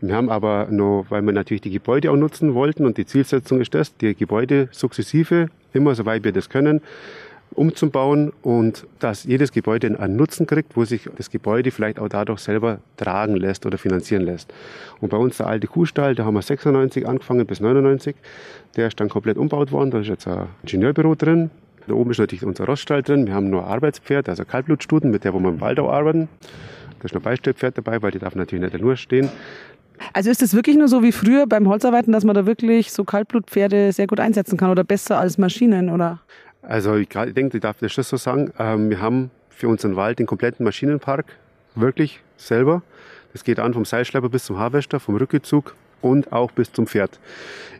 Mhm. 0.00 0.08
Wir 0.08 0.14
haben 0.14 0.30
aber 0.30 0.68
noch, 0.70 1.06
weil 1.08 1.22
wir 1.22 1.32
natürlich 1.32 1.60
die 1.60 1.70
Gebäude 1.70 2.10
auch 2.10 2.16
nutzen 2.16 2.54
wollten 2.54 2.86
und 2.86 2.96
die 2.98 3.06
Zielsetzung 3.06 3.60
ist 3.60 3.74
das, 3.74 3.96
die 3.96 4.14
Gebäude 4.14 4.68
sukzessive, 4.72 5.48
immer 5.72 5.94
soweit 5.94 6.24
wir 6.24 6.32
das 6.32 6.48
können, 6.48 6.80
umzubauen 7.54 8.32
und 8.42 8.86
dass 8.98 9.24
jedes 9.24 9.52
Gebäude 9.52 9.98
einen 9.98 10.16
Nutzen 10.16 10.46
kriegt, 10.46 10.76
wo 10.76 10.84
sich 10.84 11.08
das 11.16 11.30
Gebäude 11.30 11.70
vielleicht 11.70 11.98
auch 11.98 12.08
dadurch 12.08 12.40
selber 12.40 12.78
tragen 12.96 13.36
lässt 13.36 13.66
oder 13.66 13.78
finanzieren 13.78 14.22
lässt. 14.22 14.52
Und 15.00 15.08
bei 15.08 15.16
uns 15.16 15.38
der 15.38 15.46
alte 15.46 15.66
Kuhstall, 15.66 16.14
da 16.14 16.24
haben 16.24 16.34
wir 16.34 16.42
96 16.42 17.06
angefangen 17.06 17.46
bis 17.46 17.60
99, 17.60 18.14
der 18.76 18.88
ist 18.88 19.00
dann 19.00 19.08
komplett 19.08 19.38
umgebaut 19.38 19.72
worden, 19.72 19.90
da 19.90 20.00
ist 20.00 20.08
jetzt 20.08 20.26
ein 20.26 20.48
Ingenieurbüro 20.62 21.14
drin. 21.14 21.50
Da 21.86 21.94
oben 21.94 22.10
ist 22.10 22.18
natürlich 22.18 22.44
unser 22.44 22.66
Roststall 22.66 23.02
drin. 23.02 23.26
Wir 23.26 23.34
haben 23.34 23.48
nur 23.48 23.64
Arbeitspferd, 23.64 24.28
also 24.28 24.44
Kaltblutstuten, 24.44 25.10
mit 25.10 25.22
der 25.22 25.32
wo 25.32 25.38
wir 25.38 25.50
im 25.50 25.60
Wald 25.60 25.78
auch 25.78 25.90
arbeiten. 25.90 26.28
Da 26.98 27.04
ist 27.04 27.14
noch 27.14 27.22
Beistellpferd 27.22 27.78
dabei, 27.78 28.02
weil 28.02 28.10
die 28.10 28.18
darf 28.18 28.34
natürlich 28.34 28.72
nicht 28.72 28.82
nur 28.82 28.96
stehen. 28.96 29.28
Also 30.12 30.30
ist 30.30 30.42
es 30.42 30.54
wirklich 30.54 30.76
nur 30.76 30.88
so 30.88 31.02
wie 31.02 31.12
früher 31.12 31.46
beim 31.46 31.68
Holzarbeiten, 31.68 32.12
dass 32.12 32.24
man 32.24 32.34
da 32.34 32.46
wirklich 32.46 32.92
so 32.92 33.04
Kaltblutpferde 33.04 33.92
sehr 33.92 34.06
gut 34.06 34.20
einsetzen 34.20 34.56
kann 34.58 34.70
oder 34.70 34.84
besser 34.84 35.18
als 35.18 35.38
Maschinen, 35.38 35.90
oder? 35.90 36.20
Also 36.62 36.96
ich, 36.96 37.08
denke, 37.08 37.56
ich 37.56 37.62
darf 37.62 37.78
das 37.80 37.94
so 37.94 38.16
sagen. 38.16 38.52
Ähm, 38.58 38.90
wir 38.90 39.00
haben 39.00 39.30
für 39.48 39.68
unseren 39.68 39.96
Wald 39.96 40.18
den 40.18 40.26
kompletten 40.26 40.64
Maschinenpark 40.64 41.26
wirklich 41.74 42.20
selber. 42.36 42.82
Das 43.32 43.44
geht 43.44 43.58
an 43.58 43.74
vom 43.74 43.84
Seilschlepper 43.84 44.28
bis 44.28 44.44
zum 44.44 44.58
Harvester, 44.58 45.00
vom 45.00 45.16
Rückezug 45.16 45.74
und 46.00 46.32
auch 46.32 46.50
bis 46.50 46.72
zum 46.72 46.86
Pferd. 46.86 47.18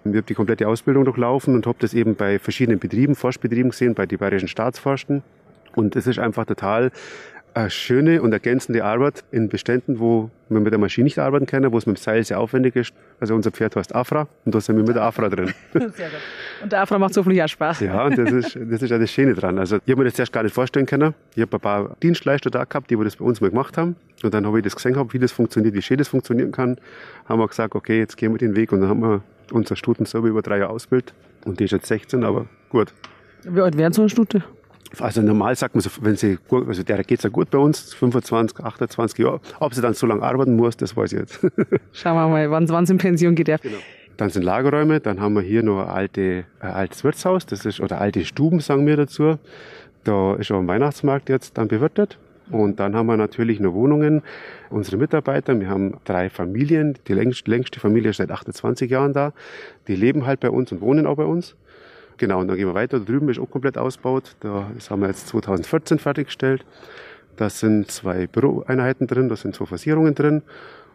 Ich 0.04 0.06
habe 0.06 0.22
die 0.22 0.34
komplette 0.34 0.68
Ausbildung 0.68 1.04
durchlaufen 1.04 1.54
und 1.54 1.66
habe 1.66 1.78
das 1.80 1.94
eben 1.94 2.14
bei 2.14 2.38
verschiedenen 2.38 2.78
Betrieben, 2.78 3.14
Forstbetrieben 3.14 3.70
gesehen, 3.70 3.94
bei 3.94 4.06
den 4.06 4.18
bayerischen 4.18 4.48
Staatsforsten. 4.48 5.22
Und 5.74 5.96
es 5.96 6.06
ist 6.06 6.18
einfach 6.18 6.46
total 6.46 6.90
eine 7.56 7.70
schöne 7.70 8.20
und 8.20 8.32
ergänzende 8.32 8.84
Arbeit 8.84 9.24
in 9.30 9.48
Beständen, 9.48 9.98
wo 9.98 10.30
man 10.50 10.62
mit 10.62 10.72
der 10.72 10.78
Maschine 10.78 11.04
nicht 11.04 11.18
arbeiten 11.18 11.46
kann, 11.46 11.72
wo 11.72 11.78
es 11.78 11.86
mit 11.86 11.96
dem 11.96 12.00
Seil 12.00 12.22
sehr 12.22 12.38
aufwendig 12.38 12.76
ist. 12.76 12.92
Also 13.18 13.34
unser 13.34 13.50
Pferd 13.50 13.76
heißt 13.76 13.94
Afra 13.94 14.28
und 14.44 14.54
da 14.54 14.60
sind 14.60 14.76
wir 14.76 14.84
mit 14.84 14.94
der 14.94 15.02
Afra 15.02 15.30
drin. 15.30 15.54
Sehr 15.72 15.80
gut. 15.82 16.20
Und 16.62 16.70
der 16.70 16.82
Afra 16.82 16.98
macht 16.98 17.14
so 17.14 17.22
viel 17.22 17.48
Spaß. 17.48 17.80
Ja, 17.80 18.04
und 18.04 18.18
das 18.18 18.30
ist, 18.30 18.58
das 18.60 18.82
ist 18.82 18.92
auch 18.92 18.98
das 18.98 19.10
Schöne 19.10 19.34
dran. 19.34 19.58
Also 19.58 19.76
ich 19.76 19.90
habe 19.90 20.02
mir 20.02 20.10
das 20.10 20.18
erst 20.18 20.32
gar 20.32 20.42
nicht 20.42 20.54
vorstellen 20.54 20.84
können. 20.84 21.14
Ich 21.34 21.40
habe 21.40 21.56
ein 21.56 21.60
paar 21.60 21.96
Dienstleister 22.02 22.50
da 22.50 22.64
gehabt, 22.64 22.90
die 22.90 22.96
das 22.96 23.16
bei 23.16 23.24
uns 23.24 23.40
mal 23.40 23.48
gemacht 23.48 23.78
haben. 23.78 23.96
Und 24.22 24.34
dann 24.34 24.46
habe 24.46 24.58
ich 24.58 24.64
das 24.64 24.76
gesehen, 24.76 24.94
wie 25.12 25.18
das 25.18 25.32
funktioniert, 25.32 25.74
wie 25.74 25.82
schön 25.82 25.96
das 25.96 26.08
funktionieren 26.08 26.52
kann. 26.52 26.76
Haben 27.24 27.40
wir 27.40 27.48
gesagt, 27.48 27.74
okay, 27.74 27.98
jetzt 27.98 28.18
gehen 28.18 28.32
wir 28.32 28.38
den 28.38 28.54
Weg. 28.54 28.72
Und 28.72 28.82
dann 28.82 28.90
haben 28.90 29.00
wir 29.00 29.22
unser 29.50 29.76
Stuten 29.76 30.04
selber 30.04 30.28
über 30.28 30.42
drei 30.42 30.58
Jahre 30.58 30.72
ausgebildet. 30.72 31.14
Und 31.46 31.58
die 31.58 31.64
ist 31.64 31.70
jetzt 31.70 31.86
16, 31.86 32.22
aber 32.22 32.46
gut. 32.68 32.92
Wie 33.44 33.60
alt 33.62 33.78
wären 33.78 33.94
so 33.94 34.02
eine 34.02 34.10
Stute? 34.10 34.42
Also 34.98 35.22
normal 35.22 35.56
sagt 35.56 35.74
man 35.74 35.82
so, 35.82 35.90
wenn 36.00 36.16
sie 36.16 36.38
gut, 36.48 36.68
also 36.68 36.82
der 36.82 37.02
geht 37.04 37.22
ja 37.22 37.30
gut 37.30 37.50
bei 37.50 37.58
uns, 37.58 37.94
25, 37.94 38.60
28 38.60 39.18
Jahre. 39.18 39.40
Ob 39.60 39.74
sie 39.74 39.80
dann 39.80 39.94
so 39.94 40.06
lange 40.06 40.22
arbeiten 40.22 40.56
muss, 40.56 40.76
das 40.76 40.96
weiß 40.96 41.12
ich 41.12 41.20
jetzt. 41.20 41.40
Schauen 41.92 42.14
wir 42.14 42.28
mal, 42.28 42.50
wann, 42.50 42.68
wann 42.68 42.86
sie 42.86 42.92
in 42.92 42.98
Pension 42.98 43.34
geht. 43.34 43.48
Ja. 43.48 43.56
Genau. 43.56 43.78
Dann 44.16 44.30
sind 44.30 44.44
Lagerräume, 44.44 45.00
dann 45.00 45.20
haben 45.20 45.34
wir 45.34 45.42
hier 45.42 45.62
noch 45.62 45.82
ein, 45.82 45.88
alte, 45.88 46.44
ein 46.60 46.70
altes 46.70 47.04
Wirtshaus, 47.04 47.44
das 47.44 47.66
ist, 47.66 47.80
oder 47.80 48.00
alte 48.00 48.24
Stuben, 48.24 48.60
sagen 48.60 48.86
wir 48.86 48.96
dazu. 48.96 49.38
Da 50.04 50.34
ist 50.36 50.50
auch 50.50 50.58
ein 50.58 50.68
Weihnachtsmarkt 50.68 51.28
jetzt 51.28 51.58
dann 51.58 51.68
bewirtet. 51.68 52.18
Und 52.50 52.78
dann 52.78 52.94
haben 52.94 53.06
wir 53.06 53.16
natürlich 53.16 53.60
noch 53.60 53.74
Wohnungen. 53.74 54.22
Unsere 54.70 54.96
Mitarbeiter, 54.96 55.58
wir 55.58 55.68
haben 55.68 55.98
drei 56.04 56.30
Familien. 56.30 56.96
Die 57.08 57.12
längste 57.12 57.80
Familie 57.80 58.10
ist 58.10 58.18
seit 58.18 58.30
28 58.30 58.90
Jahren 58.90 59.12
da. 59.12 59.32
Die 59.88 59.96
leben 59.96 60.26
halt 60.26 60.40
bei 60.40 60.50
uns 60.50 60.70
und 60.70 60.80
wohnen 60.80 61.06
auch 61.06 61.16
bei 61.16 61.24
uns. 61.24 61.56
Genau, 62.18 62.40
und 62.40 62.48
dann 62.48 62.56
gehen 62.56 62.66
wir 62.66 62.74
weiter. 62.74 62.98
Da 62.98 63.04
drüben 63.04 63.28
ist 63.28 63.38
auch 63.38 63.50
komplett 63.50 63.76
ausgebaut. 63.76 64.36
das 64.40 64.90
haben 64.90 65.00
wir 65.00 65.08
jetzt 65.08 65.28
2014 65.28 65.98
fertiggestellt. 65.98 66.64
Da 67.36 67.50
sind 67.50 67.90
zwei 67.90 68.26
Büroeinheiten 68.26 69.06
drin, 69.06 69.28
da 69.28 69.36
sind 69.36 69.54
zwei 69.54 69.66
Versierungen 69.66 70.14
drin 70.14 70.42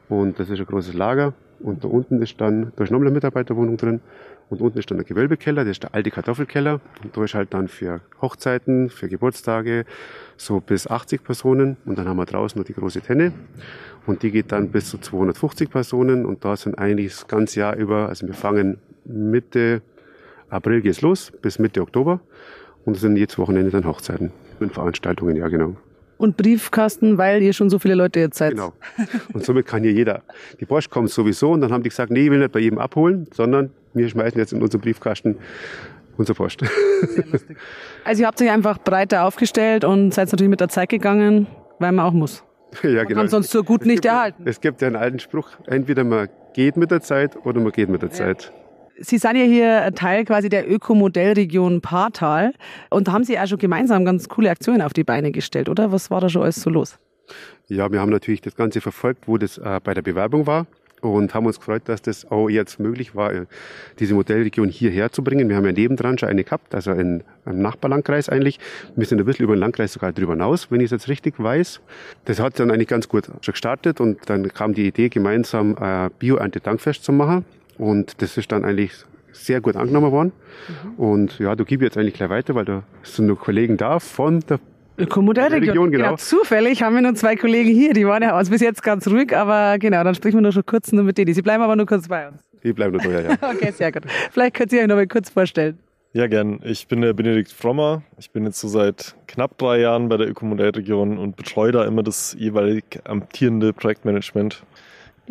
und 0.09 0.39
das 0.39 0.49
ist 0.49 0.59
ein 0.59 0.65
großes 0.65 0.95
Lager. 0.95 1.33
Und 1.59 1.83
da 1.83 1.87
unten 1.87 2.19
ist 2.23 2.41
dann, 2.41 2.73
da 2.75 2.83
ist 2.83 2.89
nochmal 2.89 3.07
eine 3.07 3.13
Mitarbeiterwohnung 3.13 3.77
drin 3.77 4.01
und 4.49 4.59
unten 4.61 4.79
ist 4.79 4.89
dann 4.89 4.97
der 4.97 5.05
Gewölbekeller, 5.05 5.63
das 5.63 5.73
ist 5.73 5.83
der 5.83 5.93
alte 5.93 6.09
Kartoffelkeller. 6.09 6.81
Und 7.03 7.15
da 7.15 7.23
ist 7.23 7.35
halt 7.35 7.53
dann 7.53 7.67
für 7.67 8.01
Hochzeiten, 8.19 8.89
für 8.89 9.07
Geburtstage 9.07 9.85
so 10.37 10.59
bis 10.59 10.87
80 10.87 11.23
Personen 11.23 11.77
und 11.85 11.99
dann 11.99 12.07
haben 12.07 12.17
wir 12.17 12.25
draußen 12.25 12.59
noch 12.59 12.65
die 12.65 12.73
große 12.73 13.01
Tenne 13.01 13.31
und 14.07 14.23
die 14.23 14.31
geht 14.31 14.51
dann 14.51 14.71
bis 14.71 14.89
zu 14.89 14.97
250 14.97 15.69
Personen 15.69 16.25
und 16.25 16.43
da 16.43 16.57
sind 16.57 16.79
eigentlich 16.79 17.13
das 17.13 17.27
ganze 17.27 17.59
Jahr 17.59 17.75
über, 17.75 18.09
also 18.09 18.25
wir 18.25 18.33
fangen 18.33 18.79
Mitte 19.05 19.83
April 20.51 20.81
geht's 20.81 21.01
los 21.01 21.31
bis 21.41 21.59
Mitte 21.59 21.81
Oktober 21.81 22.19
und 22.85 22.95
es 22.95 23.01
sind 23.01 23.15
jedes 23.15 23.37
Wochenende 23.37 23.71
dann 23.71 23.85
Hochzeiten 23.85 24.31
mit 24.59 24.73
Veranstaltungen, 24.73 25.35
ja 25.35 25.47
genau. 25.47 25.75
Und 26.17 26.37
Briefkasten, 26.37 27.17
weil 27.17 27.41
ihr 27.41 27.51
schon 27.53 27.71
so 27.71 27.79
viele 27.79 27.95
Leute 27.95 28.19
jetzt 28.19 28.37
seid. 28.37 28.51
Genau. 28.51 28.73
Und 29.33 29.43
somit 29.43 29.65
kann 29.65 29.81
hier 29.81 29.91
jeder. 29.91 30.21
Die 30.59 30.65
Post 30.65 30.91
kommt 30.91 31.09
sowieso 31.09 31.51
und 31.51 31.61
dann 31.61 31.71
haben 31.71 31.81
die 31.81 31.89
gesagt, 31.89 32.11
nee, 32.11 32.25
ich 32.25 32.29
will 32.29 32.37
nicht 32.37 32.51
bei 32.51 32.59
jedem 32.59 32.77
abholen, 32.77 33.27
sondern 33.33 33.71
wir 33.95 34.07
schmeißen 34.07 34.37
jetzt 34.37 34.53
in 34.53 34.61
unseren 34.61 34.81
Briefkasten 34.81 35.37
unsere 36.17 36.35
Post. 36.35 36.63
Also 38.03 38.21
ihr 38.21 38.27
habt 38.27 38.41
euch 38.41 38.49
einfach 38.49 38.77
breiter 38.79 39.25
aufgestellt 39.25 39.83
und 39.83 40.13
seid 40.13 40.31
natürlich 40.31 40.49
mit 40.49 40.59
der 40.59 40.69
Zeit 40.69 40.89
gegangen, 40.89 41.47
weil 41.79 41.91
man 41.91 42.05
auch 42.05 42.13
muss. 42.13 42.43
Ja, 42.83 43.03
man 43.03 43.07
genau. 43.07 43.27
sonst 43.27 43.51
so 43.51 43.63
gut 43.63 43.81
es 43.81 43.87
nicht 43.87 44.01
gibt, 44.01 44.13
erhalten. 44.13 44.43
Es 44.45 44.61
gibt 44.61 44.81
ja 44.81 44.87
einen 44.87 44.95
alten 44.95 45.19
Spruch, 45.19 45.49
entweder 45.67 46.03
man 46.03 46.29
geht 46.53 46.77
mit 46.77 46.89
der 46.89 47.01
Zeit 47.01 47.35
oder 47.45 47.59
man 47.59 47.71
geht 47.71 47.89
mit 47.89 48.01
der 48.01 48.09
ja. 48.09 48.15
Zeit. 48.15 48.53
Sie 49.01 49.17
sind 49.17 49.35
ja 49.35 49.43
hier 49.43 49.91
Teil 49.95 50.25
quasi 50.25 50.49
der 50.49 50.69
Ökomodellregion 50.69 51.81
Partal 51.81 52.53
und 52.89 53.07
da 53.07 53.13
haben 53.13 53.23
Sie 53.23 53.39
auch 53.39 53.47
schon 53.47 53.57
gemeinsam 53.57 54.05
ganz 54.05 54.29
coole 54.29 54.49
Aktionen 54.49 54.81
auf 54.81 54.93
die 54.93 55.03
Beine 55.03 55.31
gestellt, 55.31 55.69
oder? 55.69 55.91
Was 55.91 56.11
war 56.11 56.21
da 56.21 56.29
schon 56.29 56.43
alles 56.43 56.61
so 56.61 56.69
los? 56.69 56.97
Ja, 57.67 57.91
wir 57.91 57.99
haben 57.99 58.11
natürlich 58.11 58.41
das 58.41 58.55
Ganze 58.55 58.81
verfolgt, 58.81 59.27
wo 59.27 59.37
das 59.37 59.57
äh, 59.57 59.79
bei 59.83 59.93
der 59.93 60.01
Bewerbung 60.01 60.45
war 60.45 60.67
und 61.01 61.33
haben 61.33 61.45
uns 61.45 61.57
gefreut, 61.57 61.83
dass 61.85 62.01
das 62.01 62.29
auch 62.29 62.49
jetzt 62.49 62.79
möglich 62.79 63.15
war, 63.15 63.33
äh, 63.33 63.45
diese 63.99 64.13
Modellregion 64.13 64.69
hierher 64.69 65.11
zu 65.11 65.23
bringen. 65.23 65.49
Wir 65.49 65.55
haben 65.55 65.65
ja 65.65 65.71
nebendran 65.71 66.17
schon 66.17 66.29
eine 66.29 66.43
gehabt, 66.43 66.73
also 66.75 66.91
in 66.91 67.23
einem 67.45 67.61
Nachbarlandkreis 67.61 68.29
eigentlich. 68.29 68.59
Wir 68.95 69.05
sind 69.05 69.19
ein 69.19 69.25
bisschen 69.25 69.45
über 69.45 69.55
den 69.55 69.59
Landkreis 69.59 69.93
sogar 69.93 70.11
drüber 70.11 70.33
hinaus, 70.33 70.69
wenn 70.69 70.79
ich 70.79 70.85
es 70.85 70.91
jetzt 70.91 71.07
richtig 71.07 71.35
weiß. 71.37 71.81
Das 72.25 72.39
hat 72.39 72.59
dann 72.59 72.71
eigentlich 72.71 72.87
ganz 72.87 73.09
gut 73.09 73.25
schon 73.41 73.51
gestartet 73.53 73.99
und 73.99 74.29
dann 74.29 74.47
kam 74.49 74.73
die 74.73 74.87
Idee, 74.87 75.09
gemeinsam 75.09 75.75
äh, 75.79 76.09
Bio-Ernte-Dankfest 76.19 77.03
zu 77.03 77.11
machen. 77.11 77.45
Und 77.81 78.21
das 78.21 78.37
ist 78.37 78.51
dann 78.51 78.63
eigentlich 78.63 78.91
sehr 79.31 79.59
gut 79.59 79.75
angenommen 79.75 80.11
worden. 80.11 80.31
Mhm. 80.67 81.03
Und 81.03 81.39
ja, 81.39 81.55
du 81.55 81.65
gibst 81.65 81.83
jetzt 81.83 81.97
eigentlich 81.97 82.13
gleich 82.13 82.29
weiter, 82.29 82.53
weil 82.53 82.63
da 82.63 82.83
sind 83.01 83.25
noch 83.25 83.39
Kollegen 83.39 83.75
da 83.75 83.99
von 83.99 84.39
der 84.41 84.59
Ökomodellregion. 84.99 85.89
Genau. 85.89 86.03
genau. 86.09 86.15
Zufällig 86.17 86.83
haben 86.83 86.93
wir 86.93 87.01
nur 87.01 87.15
zwei 87.15 87.35
Kollegen 87.35 87.71
hier, 87.71 87.93
die 87.93 88.05
waren 88.05 88.21
ja 88.21 88.39
aus 88.39 88.51
bis 88.51 88.61
jetzt 88.61 88.83
ganz 88.83 89.07
ruhig, 89.07 89.35
aber 89.35 89.79
genau, 89.79 90.03
dann 90.03 90.13
sprechen 90.13 90.37
wir 90.37 90.41
nur 90.41 90.51
schon 90.51 90.65
kurz 90.65 90.91
nur 90.91 91.03
mit 91.03 91.17
denen. 91.17 91.33
Sie 91.33 91.41
bleiben 91.41 91.63
aber 91.63 91.75
nur 91.75 91.87
kurz 91.87 92.07
bei 92.07 92.27
uns. 92.27 92.43
Die 92.63 92.71
bleiben 92.71 92.97
nur 92.97 93.19
ja. 93.19 93.31
okay, 93.41 93.71
sehr 93.71 93.91
gut. 93.91 94.03
Vielleicht 94.29 94.53
könnt 94.53 94.71
ihr 94.73 94.81
euch 94.81 94.87
noch 94.87 94.95
mal 94.95 95.07
kurz 95.07 95.31
vorstellen. 95.31 95.79
Ja, 96.13 96.27
gern. 96.27 96.59
Ich 96.63 96.87
bin 96.87 97.01
der 97.01 97.13
Benedikt 97.13 97.51
Frommer. 97.51 98.03
Ich 98.19 98.29
bin 98.29 98.45
jetzt 98.45 98.59
so 98.59 98.67
seit 98.67 99.15
knapp 99.27 99.57
drei 99.57 99.79
Jahren 99.79 100.07
bei 100.07 100.17
der 100.17 100.29
Ökomodellregion 100.29 101.17
und 101.17 101.35
betreue 101.35 101.71
da 101.71 101.83
immer 101.85 102.03
das 102.03 102.35
jeweilig 102.37 102.83
amtierende 103.05 103.73
Projektmanagement. 103.73 104.61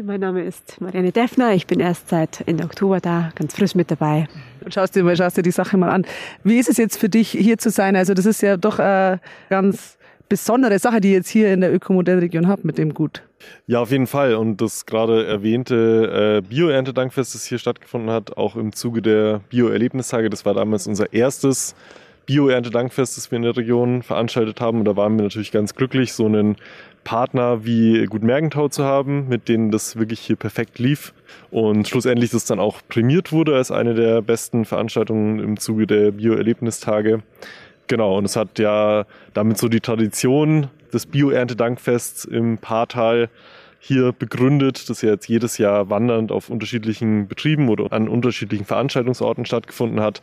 Mein 0.03 0.21
Name 0.21 0.43
ist 0.43 0.81
Marianne 0.81 1.13
Deffner. 1.13 1.53
Ich 1.53 1.67
bin 1.67 1.79
erst 1.79 2.09
seit 2.09 2.47
Ende 2.47 2.65
Oktober 2.65 3.01
da, 3.01 3.33
ganz 3.35 3.55
frisch 3.55 3.75
mit 3.75 3.91
dabei. 3.91 4.29
Und 4.65 4.73
schaust 4.73 4.95
dir 4.95 5.03
mal, 5.03 5.17
schaust 5.17 5.37
dir 5.37 5.43
die 5.43 5.51
Sache 5.51 5.77
mal 5.77 5.91
an. 5.91 6.07
Wie 6.43 6.59
ist 6.59 6.71
es 6.71 6.79
jetzt 6.79 6.99
für 6.99 7.09
dich, 7.09 7.31
hier 7.31 7.59
zu 7.59 7.71
sein? 7.71 7.97
Also 7.97 8.15
das 8.15 8.25
ist 8.25 8.41
ja 8.41 8.57
doch 8.57 8.79
eine 8.79 9.21
ganz 9.51 9.99
besondere 10.29 10.79
Sache, 10.79 11.01
die 11.01 11.09
ihr 11.09 11.17
jetzt 11.17 11.29
hier 11.29 11.53
in 11.53 11.61
der 11.61 11.75
Ökomodellregion 11.75 12.49
habt 12.49 12.65
mit 12.65 12.79
dem 12.79 12.95
Gut. 12.95 13.23
Ja, 13.67 13.81
auf 13.81 13.91
jeden 13.91 14.07
Fall. 14.07 14.37
Und 14.37 14.61
das 14.63 14.87
gerade 14.87 15.27
erwähnte 15.27 16.43
äh, 16.45 16.49
Bio-Erntedankfest, 16.49 17.35
das 17.35 17.45
hier 17.45 17.59
stattgefunden 17.59 18.11
hat, 18.11 18.37
auch 18.37 18.57
im 18.57 18.73
Zuge 18.73 19.03
der 19.03 19.41
Bio-Erlebnistage, 19.51 20.31
das 20.31 20.47
war 20.47 20.55
damals 20.55 20.87
unser 20.87 21.13
erstes 21.13 21.75
Bio-Erntedankfest, 22.27 23.17
das 23.17 23.31
wir 23.31 23.37
in 23.37 23.43
der 23.43 23.57
Region 23.57 24.03
veranstaltet 24.03 24.61
haben. 24.61 24.79
Und 24.79 24.85
da 24.85 24.97
waren 24.97 25.17
wir 25.17 25.25
natürlich 25.25 25.51
ganz 25.51 25.75
glücklich, 25.75 26.13
so 26.13 26.27
einen 26.27 26.57
Partner 27.05 27.65
wie 27.65 28.05
Gut 28.07 28.23
Mergentau 28.23 28.69
zu 28.69 28.85
haben, 28.85 29.29
mit 29.29 29.49
denen 29.49 29.71
das 29.71 29.97
wirklich 29.97 30.21
hier 30.21 30.37
perfekt 30.37 30.79
lief 30.79 31.13
und 31.51 31.89
schlussendlich 31.89 32.31
das 32.31 32.45
dann 32.45 32.61
auch 32.61 32.81
prämiert 32.89 33.33
wurde 33.33 33.57
als 33.57 33.71
eine 33.71 33.95
der 33.95 34.23
besten 34.23 34.65
Veranstaltungen 34.65 35.39
im 35.39 35.59
Zuge 35.59 35.87
der 35.87 36.13
Bio-Erlebnistage. 36.13 37.23
Genau, 37.87 38.19
und 38.19 38.25
es 38.25 38.37
hat 38.37 38.59
ja 38.59 39.05
damit 39.35 39.59
so 39.59 39.69
die 39.69 39.81
Tradition 39.81 40.69
des 40.93 41.07
Bio-Erntedankfests 41.07 42.25
im 42.25 42.59
Paartal 42.59 43.29
hier 43.81 44.13
begründet, 44.13 44.89
das 44.91 45.03
ja 45.03 45.11
jetzt 45.11 45.29
jedes 45.29 45.59
Jahr 45.59 45.89
wandernd 45.89 46.31
auf 46.31 46.51
unterschiedlichen 46.51 47.29
Betrieben 47.29 47.69
oder 47.69 47.93
an 47.93 48.09
unterschiedlichen 48.09 48.67
Veranstaltungsorten 48.67 49.47
stattgefunden 49.47 50.01
hat 50.01 50.21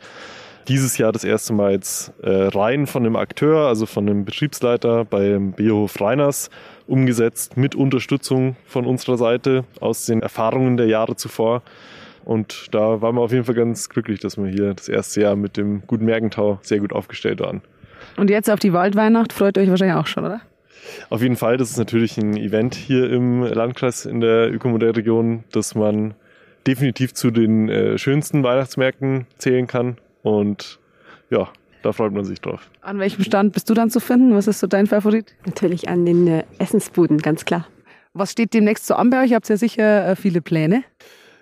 dieses 0.68 0.98
Jahr 0.98 1.12
das 1.12 1.24
erste 1.24 1.52
Mal 1.52 1.72
jetzt 1.72 2.12
äh, 2.22 2.30
rein 2.30 2.86
von 2.86 3.04
einem 3.04 3.16
Akteur, 3.16 3.68
also 3.68 3.86
von 3.86 4.08
einem 4.08 4.24
Betriebsleiter 4.24 5.04
beim 5.04 5.52
Biohof 5.52 6.00
Reiners 6.00 6.50
umgesetzt 6.86 7.56
mit 7.56 7.74
Unterstützung 7.74 8.56
von 8.66 8.86
unserer 8.86 9.16
Seite 9.16 9.64
aus 9.80 10.06
den 10.06 10.22
Erfahrungen 10.22 10.76
der 10.76 10.86
Jahre 10.86 11.16
zuvor. 11.16 11.62
Und 12.24 12.66
da 12.72 13.00
waren 13.00 13.14
wir 13.14 13.22
auf 13.22 13.32
jeden 13.32 13.44
Fall 13.44 13.54
ganz 13.54 13.88
glücklich, 13.88 14.20
dass 14.20 14.36
wir 14.36 14.48
hier 14.48 14.74
das 14.74 14.88
erste 14.88 15.22
Jahr 15.22 15.36
mit 15.36 15.56
dem 15.56 15.82
guten 15.86 16.04
Mergentau 16.04 16.58
sehr 16.62 16.80
gut 16.80 16.92
aufgestellt 16.92 17.40
waren. 17.40 17.62
Und 18.16 18.28
jetzt 18.28 18.50
auf 18.50 18.58
die 18.58 18.72
Waldweihnacht 18.72 19.32
freut 19.32 19.56
ihr 19.56 19.62
euch 19.62 19.70
wahrscheinlich 19.70 19.96
auch 19.96 20.06
schon, 20.06 20.24
oder? 20.24 20.40
Auf 21.10 21.22
jeden 21.22 21.36
Fall, 21.36 21.56
das 21.56 21.70
ist 21.70 21.78
natürlich 21.78 22.18
ein 22.18 22.36
Event 22.36 22.74
hier 22.74 23.10
im 23.10 23.42
Landkreis 23.42 24.04
in 24.04 24.20
der 24.20 24.52
Ökomodellregion, 24.52 25.44
dass 25.52 25.74
man 25.74 26.14
definitiv 26.66 27.14
zu 27.14 27.30
den 27.30 27.68
äh, 27.68 27.98
schönsten 27.98 28.42
Weihnachtsmärkten 28.42 29.26
zählen 29.38 29.66
kann. 29.66 29.96
Und 30.22 30.78
ja, 31.30 31.48
da 31.82 31.92
freut 31.92 32.12
man 32.12 32.24
sich 32.24 32.40
drauf. 32.40 32.70
An 32.80 32.98
welchem 32.98 33.24
Stand 33.24 33.52
bist 33.52 33.70
du 33.70 33.74
dann 33.74 33.90
zu 33.90 34.00
finden? 34.00 34.34
Was 34.34 34.46
ist 34.46 34.60
so 34.60 34.66
dein 34.66 34.86
Favorit? 34.86 35.34
Natürlich 35.46 35.88
an 35.88 36.04
den 36.04 36.26
äh, 36.26 36.44
Essensbuden, 36.58 37.18
ganz 37.18 37.44
klar. 37.44 37.66
Was 38.14 38.32
steht 38.32 38.54
demnächst 38.54 38.86
so 38.86 38.94
an 38.94 39.10
bei 39.10 39.22
euch? 39.22 39.30
Ihr 39.30 39.36
habt 39.36 39.48
ja 39.48 39.56
sicher 39.56 40.08
äh, 40.08 40.16
viele 40.16 40.40
Pläne. 40.40 40.82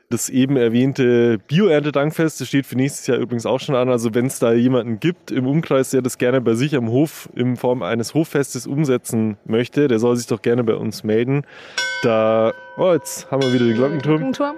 Das 0.09 0.29
eben 0.29 0.57
erwähnte 0.57 1.39
Bio-Erntedankfest, 1.49 2.41
das 2.41 2.47
steht 2.47 2.65
für 2.65 2.77
nächstes 2.77 3.09
Jahr 3.09 3.19
übrigens 3.19 3.45
auch 3.45 3.59
schon 3.59 3.75
an. 3.75 3.89
Also 3.89 4.15
wenn 4.15 4.27
es 4.27 4.39
da 4.39 4.53
jemanden 4.53 5.01
gibt 5.01 5.33
im 5.33 5.49
Umkreis, 5.49 5.91
der 5.91 6.01
das 6.01 6.17
gerne 6.17 6.41
bei 6.41 6.55
sich 6.55 6.77
am 6.77 6.91
Hof 6.91 7.29
in 7.35 7.57
Form 7.57 7.83
eines 7.83 8.15
Hoffestes 8.15 8.69
umsetzen 8.69 9.37
möchte, 9.47 9.89
der 9.89 9.99
soll 9.99 10.15
sich 10.15 10.29
doch 10.29 10.43
gerne 10.43 10.63
bei 10.63 10.75
uns 10.75 11.03
melden. 11.03 11.43
Da, 12.05 12.53
oh, 12.77 12.93
jetzt 12.93 13.29
haben 13.33 13.43
wir 13.43 13.53
wieder 13.53 13.65
den 13.65 13.75
Glockenturm. 13.75 14.17
Glockenturm. 14.19 14.57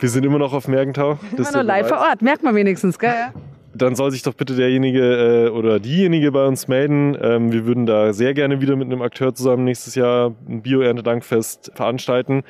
Wir 0.00 0.08
sind 0.08 0.24
immer 0.24 0.38
noch 0.38 0.52
auf 0.52 0.68
Mergentau. 0.68 1.18
Das 1.36 1.50
immer 1.50 1.58
nur 1.58 1.64
live 1.64 1.88
vor 1.88 1.98
Ort, 1.98 2.22
merkt 2.22 2.42
man 2.42 2.54
wenigstens, 2.54 2.98
gell? 2.98 3.12
Dann 3.74 3.94
soll 3.94 4.10
sich 4.10 4.22
doch 4.22 4.34
bitte 4.34 4.56
derjenige 4.56 5.46
äh, 5.46 5.48
oder 5.50 5.78
diejenige 5.78 6.32
bei 6.32 6.46
uns 6.46 6.68
melden. 6.68 7.16
Ähm, 7.20 7.52
wir 7.52 7.66
würden 7.66 7.86
da 7.86 8.12
sehr 8.12 8.34
gerne 8.34 8.60
wieder 8.60 8.76
mit 8.76 8.86
einem 8.86 9.02
Akteur 9.02 9.34
zusammen 9.34 9.64
nächstes 9.64 9.94
Jahr 9.94 10.34
ein 10.48 10.62
Bio-Erntedankfest 10.62 11.72
veranstalten. 11.74 12.42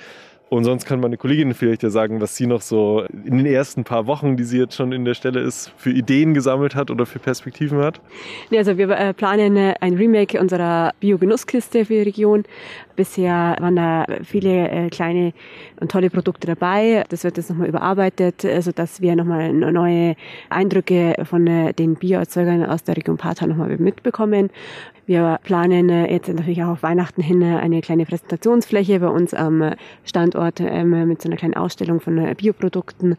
Und 0.51 0.65
sonst 0.65 0.87
kann 0.87 1.01
meine 1.01 1.19
Kollegin 1.19 1.53
vielleicht 1.53 1.83
ja 1.83 1.91
sagen, 1.91 2.21
was 2.21 2.37
sie 2.37 2.47
noch 2.47 2.63
so 2.63 3.05
in 3.25 3.37
den 3.37 3.47
ersten 3.47 3.85
paar 3.85 4.07
Wochen, 4.07 4.37
die 4.37 4.45
sie 4.45 4.59
jetzt 4.59 4.75
schon 4.75 4.93
in 4.93 5.05
der 5.05 5.15
Stelle 5.15 5.41
ist, 5.41 5.73
für 5.77 5.91
Ideen 5.91 6.33
gesammelt 6.33 6.75
hat 6.75 6.91
oder 6.91 7.05
für 7.05 7.19
Perspektiven 7.19 7.79
hat. 7.79 8.01
Also 8.55 8.79
wir 8.79 8.89
äh, 8.91 9.13
planen 9.13 9.57
äh, 9.57 9.75
ein 9.81 9.95
Remake 9.95 10.41
unserer 10.41 10.93
Bio-Genusskiste 11.01 11.85
für 11.85 11.95
die 11.95 12.03
Region. 12.03 12.45
Bisher 12.97 13.57
waren 13.61 13.77
da 13.77 14.07
viele 14.25 14.71
äh, 14.71 14.89
kleine 14.89 15.33
und 15.81 15.91
tolle 15.91 16.09
Produkte 16.09 16.47
dabei. 16.47 17.05
Das 17.11 17.25
wird 17.25 17.37
jetzt 17.37 17.51
nochmal 17.51 17.69
überarbeitet, 17.69 18.47
sodass 18.61 19.01
wir 19.01 19.15
nochmal 19.17 19.53
neue 19.53 20.17
Eindrücke 20.49 21.15
von 21.25 21.45
den 21.47 21.95
Bioerzeugern 21.95 22.65
aus 22.65 22.83
der 22.83 22.97
Region 22.97 23.17
Pata 23.17 23.47
nochmal 23.47 23.77
mitbekommen. 23.77 24.51
Wir 25.09 25.41
planen 25.43 25.89
jetzt 25.89 26.29
natürlich 26.29 26.63
auch 26.63 26.69
auf 26.69 26.83
Weihnachten 26.85 27.23
hin 27.23 27.43
eine 27.43 27.81
kleine 27.81 28.05
Präsentationsfläche 28.05 29.01
bei 29.01 29.09
uns 29.09 29.35
am 29.35 29.73
Standort 30.05 30.29
Standort 30.29 30.61
ähm, 30.61 31.09
mit 31.09 31.23
so 31.23 31.29
einer 31.29 31.37
kleinen 31.37 31.55
Ausstellung 31.55 32.01
von 32.01 32.19
äh, 32.19 32.35
Bioprodukten. 32.35 33.17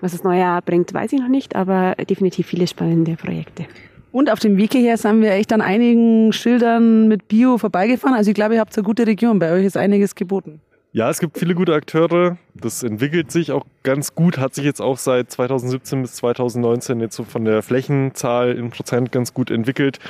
Was 0.00 0.12
das 0.12 0.24
neue 0.24 0.40
Jahr 0.40 0.62
bringt, 0.62 0.92
weiß 0.92 1.12
ich 1.12 1.20
noch 1.20 1.28
nicht, 1.28 1.54
aber 1.54 1.94
definitiv 2.08 2.46
viele 2.46 2.66
spannende 2.66 3.16
Projekte. 3.16 3.66
Und 4.12 4.30
auf 4.30 4.40
dem 4.40 4.56
Weg 4.56 4.72
hierher 4.72 4.96
sind 4.96 5.20
wir 5.20 5.32
echt 5.32 5.52
an 5.52 5.60
einigen 5.60 6.32
Schildern 6.32 7.06
mit 7.06 7.28
Bio 7.28 7.58
vorbeigefahren. 7.58 8.16
Also 8.16 8.30
ich 8.30 8.34
glaube, 8.34 8.54
ihr 8.54 8.60
habt 8.60 8.76
eine 8.76 8.84
gute 8.84 9.06
Region. 9.06 9.38
Bei 9.38 9.52
euch 9.52 9.64
ist 9.64 9.76
einiges 9.76 10.14
geboten. 10.14 10.60
Ja, 10.92 11.08
es 11.08 11.20
gibt 11.20 11.38
viele 11.38 11.54
gute 11.54 11.74
Akteure. 11.74 12.38
Das 12.54 12.82
entwickelt 12.82 13.30
sich 13.30 13.52
auch 13.52 13.64
ganz 13.84 14.14
gut, 14.14 14.38
hat 14.38 14.54
sich 14.54 14.64
jetzt 14.64 14.80
auch 14.80 14.98
seit 14.98 15.30
2017 15.30 16.02
bis 16.02 16.14
2019 16.16 16.98
jetzt 16.98 17.14
so 17.14 17.22
von 17.22 17.44
der 17.44 17.62
Flächenzahl 17.62 18.52
in 18.52 18.70
Prozent 18.70 19.12
ganz 19.12 19.32
gut 19.32 19.52
entwickelt. 19.52 20.00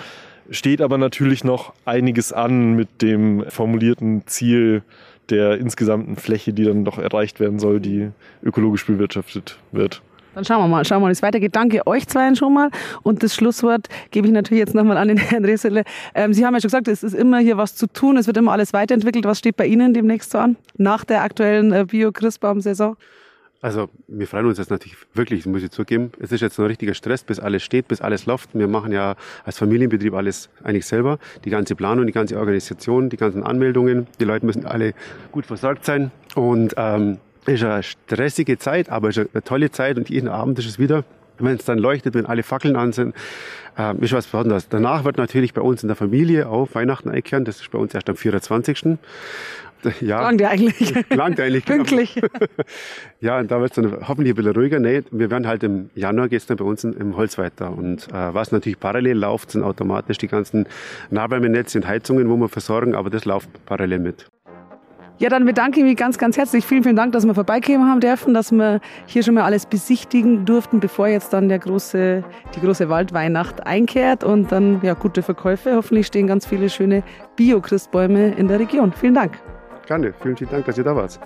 Steht 0.50 0.80
aber 0.80 0.98
natürlich 0.98 1.44
noch 1.44 1.72
einiges 1.84 2.32
an 2.32 2.74
mit 2.74 3.02
dem 3.02 3.44
formulierten 3.48 4.26
Ziel, 4.26 4.82
der 5.28 5.58
insgesamten 5.58 6.16
Fläche, 6.16 6.52
die 6.52 6.64
dann 6.64 6.84
doch 6.84 6.98
erreicht 6.98 7.38
werden 7.38 7.60
soll, 7.60 7.78
die 7.78 8.10
ökologisch 8.42 8.84
bewirtschaftet 8.84 9.58
wird. 9.70 10.02
Dann 10.34 10.44
schauen 10.44 10.62
wir 10.62 10.68
mal, 10.68 10.84
schauen 10.84 10.98
wir 10.98 11.02
mal, 11.02 11.08
wie 11.08 11.12
es 11.12 11.22
weitergeht. 11.22 11.56
Danke 11.56 11.86
euch 11.86 12.06
zwei 12.06 12.34
schon 12.34 12.54
mal. 12.54 12.70
Und 13.02 13.22
das 13.22 13.34
Schlusswort 13.34 13.88
gebe 14.10 14.26
ich 14.26 14.32
natürlich 14.32 14.60
jetzt 14.60 14.74
nochmal 14.74 14.96
an 14.96 15.08
den 15.08 15.16
Herrn 15.18 15.44
Resele. 15.44 15.84
Ähm, 16.14 16.32
Sie 16.32 16.46
haben 16.46 16.54
ja 16.54 16.60
schon 16.60 16.68
gesagt, 16.68 16.88
es 16.88 17.02
ist 17.02 17.14
immer 17.14 17.38
hier 17.38 17.56
was 17.56 17.74
zu 17.74 17.86
tun, 17.86 18.16
es 18.16 18.26
wird 18.26 18.36
immer 18.36 18.52
alles 18.52 18.72
weiterentwickelt. 18.72 19.24
Was 19.24 19.38
steht 19.38 19.56
bei 19.56 19.66
Ihnen 19.66 19.92
demnächst 19.92 20.30
so 20.30 20.38
an, 20.38 20.56
nach 20.76 21.04
der 21.04 21.22
aktuellen 21.22 21.72
äh, 21.72 21.84
Bio-Christbaum-Saison? 21.84 22.96
Also 23.62 23.90
wir 24.08 24.26
freuen 24.26 24.46
uns 24.46 24.56
jetzt 24.56 24.70
natürlich 24.70 24.96
wirklich, 25.12 25.44
muss 25.44 25.62
ich 25.62 25.70
zugeben. 25.70 26.12
Es 26.18 26.32
ist 26.32 26.40
jetzt 26.40 26.58
ein 26.58 26.66
richtiger 26.66 26.94
Stress, 26.94 27.24
bis 27.24 27.38
alles 27.38 27.62
steht, 27.62 27.88
bis 27.88 28.00
alles 28.00 28.24
läuft. 28.24 28.50
Wir 28.54 28.68
machen 28.68 28.90
ja 28.90 29.16
als 29.44 29.58
Familienbetrieb 29.58 30.14
alles 30.14 30.48
eigentlich 30.62 30.86
selber. 30.86 31.18
Die 31.44 31.50
ganze 31.50 31.74
Planung, 31.74 32.06
die 32.06 32.12
ganze 32.12 32.38
Organisation, 32.38 33.10
die 33.10 33.18
ganzen 33.18 33.42
Anmeldungen. 33.42 34.06
Die 34.18 34.24
Leute 34.24 34.46
müssen 34.46 34.64
alle 34.64 34.94
gut 35.30 35.44
versorgt 35.44 35.84
sein. 35.84 36.10
Und 36.34 36.74
ähm, 36.78 37.18
ist 37.46 37.62
eine 37.62 37.82
stressige 37.82 38.56
Zeit, 38.58 38.88
aber 38.88 39.10
ist 39.10 39.18
eine 39.18 39.44
tolle 39.44 39.70
Zeit 39.70 39.98
und 39.98 40.08
jeden 40.08 40.28
Abend 40.28 40.58
ist 40.58 40.66
es 40.66 40.78
wieder 40.78 41.04
wenn 41.42 41.56
es 41.56 41.64
dann 41.64 41.78
leuchtet, 41.78 42.14
wenn 42.14 42.26
alle 42.26 42.42
Fackeln 42.42 42.76
an 42.76 42.92
sind, 42.92 43.14
äh, 43.78 43.94
ist 43.96 44.12
was 44.12 44.26
Besonderes. 44.26 44.68
Danach 44.68 45.04
wird 45.04 45.16
natürlich 45.16 45.54
bei 45.54 45.62
uns 45.62 45.82
in 45.82 45.88
der 45.88 45.96
Familie 45.96 46.48
auf 46.48 46.74
Weihnachten 46.74 47.10
einkehren. 47.10 47.44
Das 47.44 47.60
ist 47.60 47.70
bei 47.70 47.78
uns 47.78 47.94
erst 47.94 48.08
am 48.08 48.16
24. 48.16 48.98
Ja, 50.00 50.22
langt 50.22 50.40
ja 50.40 50.48
eigentlich. 50.48 50.94
Langt 51.10 51.40
eigentlich. 51.40 51.64
Genau. 51.64 51.84
Pünktlich. 51.84 52.20
ja, 53.20 53.38
und 53.38 53.50
da 53.50 53.60
wird 53.60 53.70
es 53.70 53.76
dann 53.76 54.08
hoffentlich 54.08 54.32
ein 54.32 54.36
bisschen 54.36 54.52
ruhiger. 54.52 54.78
Nee, 54.78 55.02
wir 55.10 55.30
werden 55.30 55.46
halt 55.46 55.62
im 55.62 55.90
Januar 55.94 56.28
geht 56.28 56.40
es 56.40 56.46
dann 56.46 56.56
bei 56.56 56.64
uns 56.64 56.84
im 56.84 57.16
Holz 57.16 57.38
weiter. 57.38 57.76
Und 57.76 58.08
äh, 58.08 58.34
was 58.34 58.52
natürlich 58.52 58.80
parallel 58.80 59.18
läuft, 59.18 59.52
sind 59.52 59.62
automatisch 59.62 60.18
die 60.18 60.28
ganzen 60.28 60.66
Nahwärmenetze 61.10 61.78
und 61.78 61.86
Heizungen, 61.86 62.28
wo 62.28 62.36
wir 62.36 62.48
versorgen, 62.48 62.94
aber 62.94 63.10
das 63.10 63.24
läuft 63.24 63.48
parallel 63.66 64.00
mit. 64.00 64.26
Ja, 65.20 65.28
dann 65.28 65.44
bedanke 65.44 65.80
ich 65.80 65.84
mich 65.84 65.98
ganz, 65.98 66.16
ganz 66.16 66.38
herzlich. 66.38 66.64
Vielen, 66.64 66.82
vielen 66.82 66.96
Dank, 66.96 67.12
dass 67.12 67.26
wir 67.26 67.34
vorbeikommen 67.34 67.86
haben 67.90 68.00
dürfen, 68.00 68.32
dass 68.32 68.50
wir 68.52 68.80
hier 69.04 69.22
schon 69.22 69.34
mal 69.34 69.42
alles 69.42 69.66
besichtigen 69.66 70.46
durften, 70.46 70.80
bevor 70.80 71.08
jetzt 71.08 71.34
dann 71.34 71.50
der 71.50 71.58
große, 71.58 72.24
die 72.54 72.60
große 72.60 72.88
Waldweihnacht 72.88 73.66
einkehrt 73.66 74.24
und 74.24 74.50
dann 74.50 74.80
ja 74.82 74.94
gute 74.94 75.20
Verkäufe. 75.20 75.76
Hoffentlich 75.76 76.06
stehen 76.06 76.26
ganz 76.26 76.46
viele 76.46 76.70
schöne 76.70 77.02
Bio-Christbäume 77.36 78.30
in 78.30 78.48
der 78.48 78.60
Region. 78.60 78.94
Vielen 78.94 79.14
Dank. 79.14 79.38
Gerne. 79.90 80.12
Vielen, 80.12 80.36
vielen 80.36 80.50
Dank, 80.50 80.66
dass 80.66 80.78
ihr 80.78 80.84
da 80.84 80.94
wart. 80.94 81.18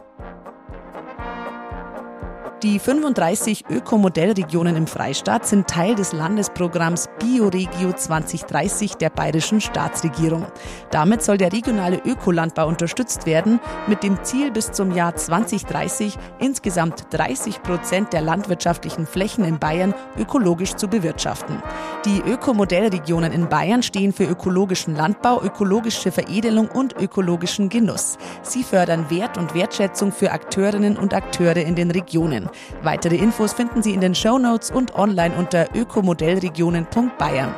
Die 2.64 2.78
35 2.78 3.66
Ökomodellregionen 3.68 4.74
im 4.74 4.86
Freistaat 4.86 5.46
sind 5.46 5.68
Teil 5.68 5.94
des 5.94 6.14
Landesprogramms 6.14 7.10
Bioregio 7.20 7.92
2030 7.92 8.94
der 8.94 9.10
bayerischen 9.10 9.60
Staatsregierung. 9.60 10.46
Damit 10.90 11.22
soll 11.22 11.36
der 11.36 11.52
regionale 11.52 12.00
Ökolandbau 12.06 12.66
unterstützt 12.66 13.26
werden, 13.26 13.60
mit 13.86 14.02
dem 14.02 14.24
Ziel 14.24 14.50
bis 14.50 14.72
zum 14.72 14.92
Jahr 14.92 15.14
2030 15.14 16.16
insgesamt 16.38 17.04
30 17.10 17.62
Prozent 17.62 18.14
der 18.14 18.22
landwirtschaftlichen 18.22 19.06
Flächen 19.06 19.44
in 19.44 19.58
Bayern 19.58 19.92
ökologisch 20.18 20.74
zu 20.74 20.88
bewirtschaften. 20.88 21.62
Die 22.06 22.22
Ökomodellregionen 22.22 23.32
in 23.32 23.50
Bayern 23.50 23.82
stehen 23.82 24.14
für 24.14 24.24
ökologischen 24.24 24.96
Landbau, 24.96 25.42
ökologische 25.42 26.10
Veredelung 26.10 26.68
und 26.68 26.94
ökologischen 26.98 27.68
Genuss. 27.68 28.16
Sie 28.42 28.62
fördern 28.62 29.10
Wert 29.10 29.36
und 29.36 29.54
Wertschätzung 29.54 30.12
für 30.12 30.32
Akteurinnen 30.32 30.96
und 30.96 31.12
Akteure 31.12 31.56
in 31.56 31.74
den 31.74 31.90
Regionen. 31.90 32.48
Weitere 32.82 33.16
Infos 33.16 33.52
finden 33.52 33.82
Sie 33.82 33.92
in 33.92 34.00
den 34.00 34.14
Show 34.14 34.38
Notes 34.38 34.70
und 34.70 34.94
online 34.94 35.34
unter 35.36 35.74
ökomodellregionen.bayern. 35.74 37.54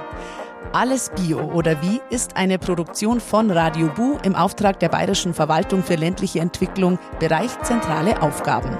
Alles 0.72 1.10
Bio 1.10 1.40
oder 1.52 1.80
wie 1.82 2.00
ist 2.10 2.36
eine 2.36 2.58
Produktion 2.58 3.20
von 3.20 3.50
Radio 3.50 3.88
Bu 3.88 4.18
im 4.24 4.34
Auftrag 4.34 4.80
der 4.80 4.88
Bayerischen 4.88 5.32
Verwaltung 5.32 5.82
für 5.82 5.94
ländliche 5.94 6.40
Entwicklung, 6.40 6.98
Bereich 7.18 7.58
zentrale 7.62 8.20
Aufgaben. 8.20 8.76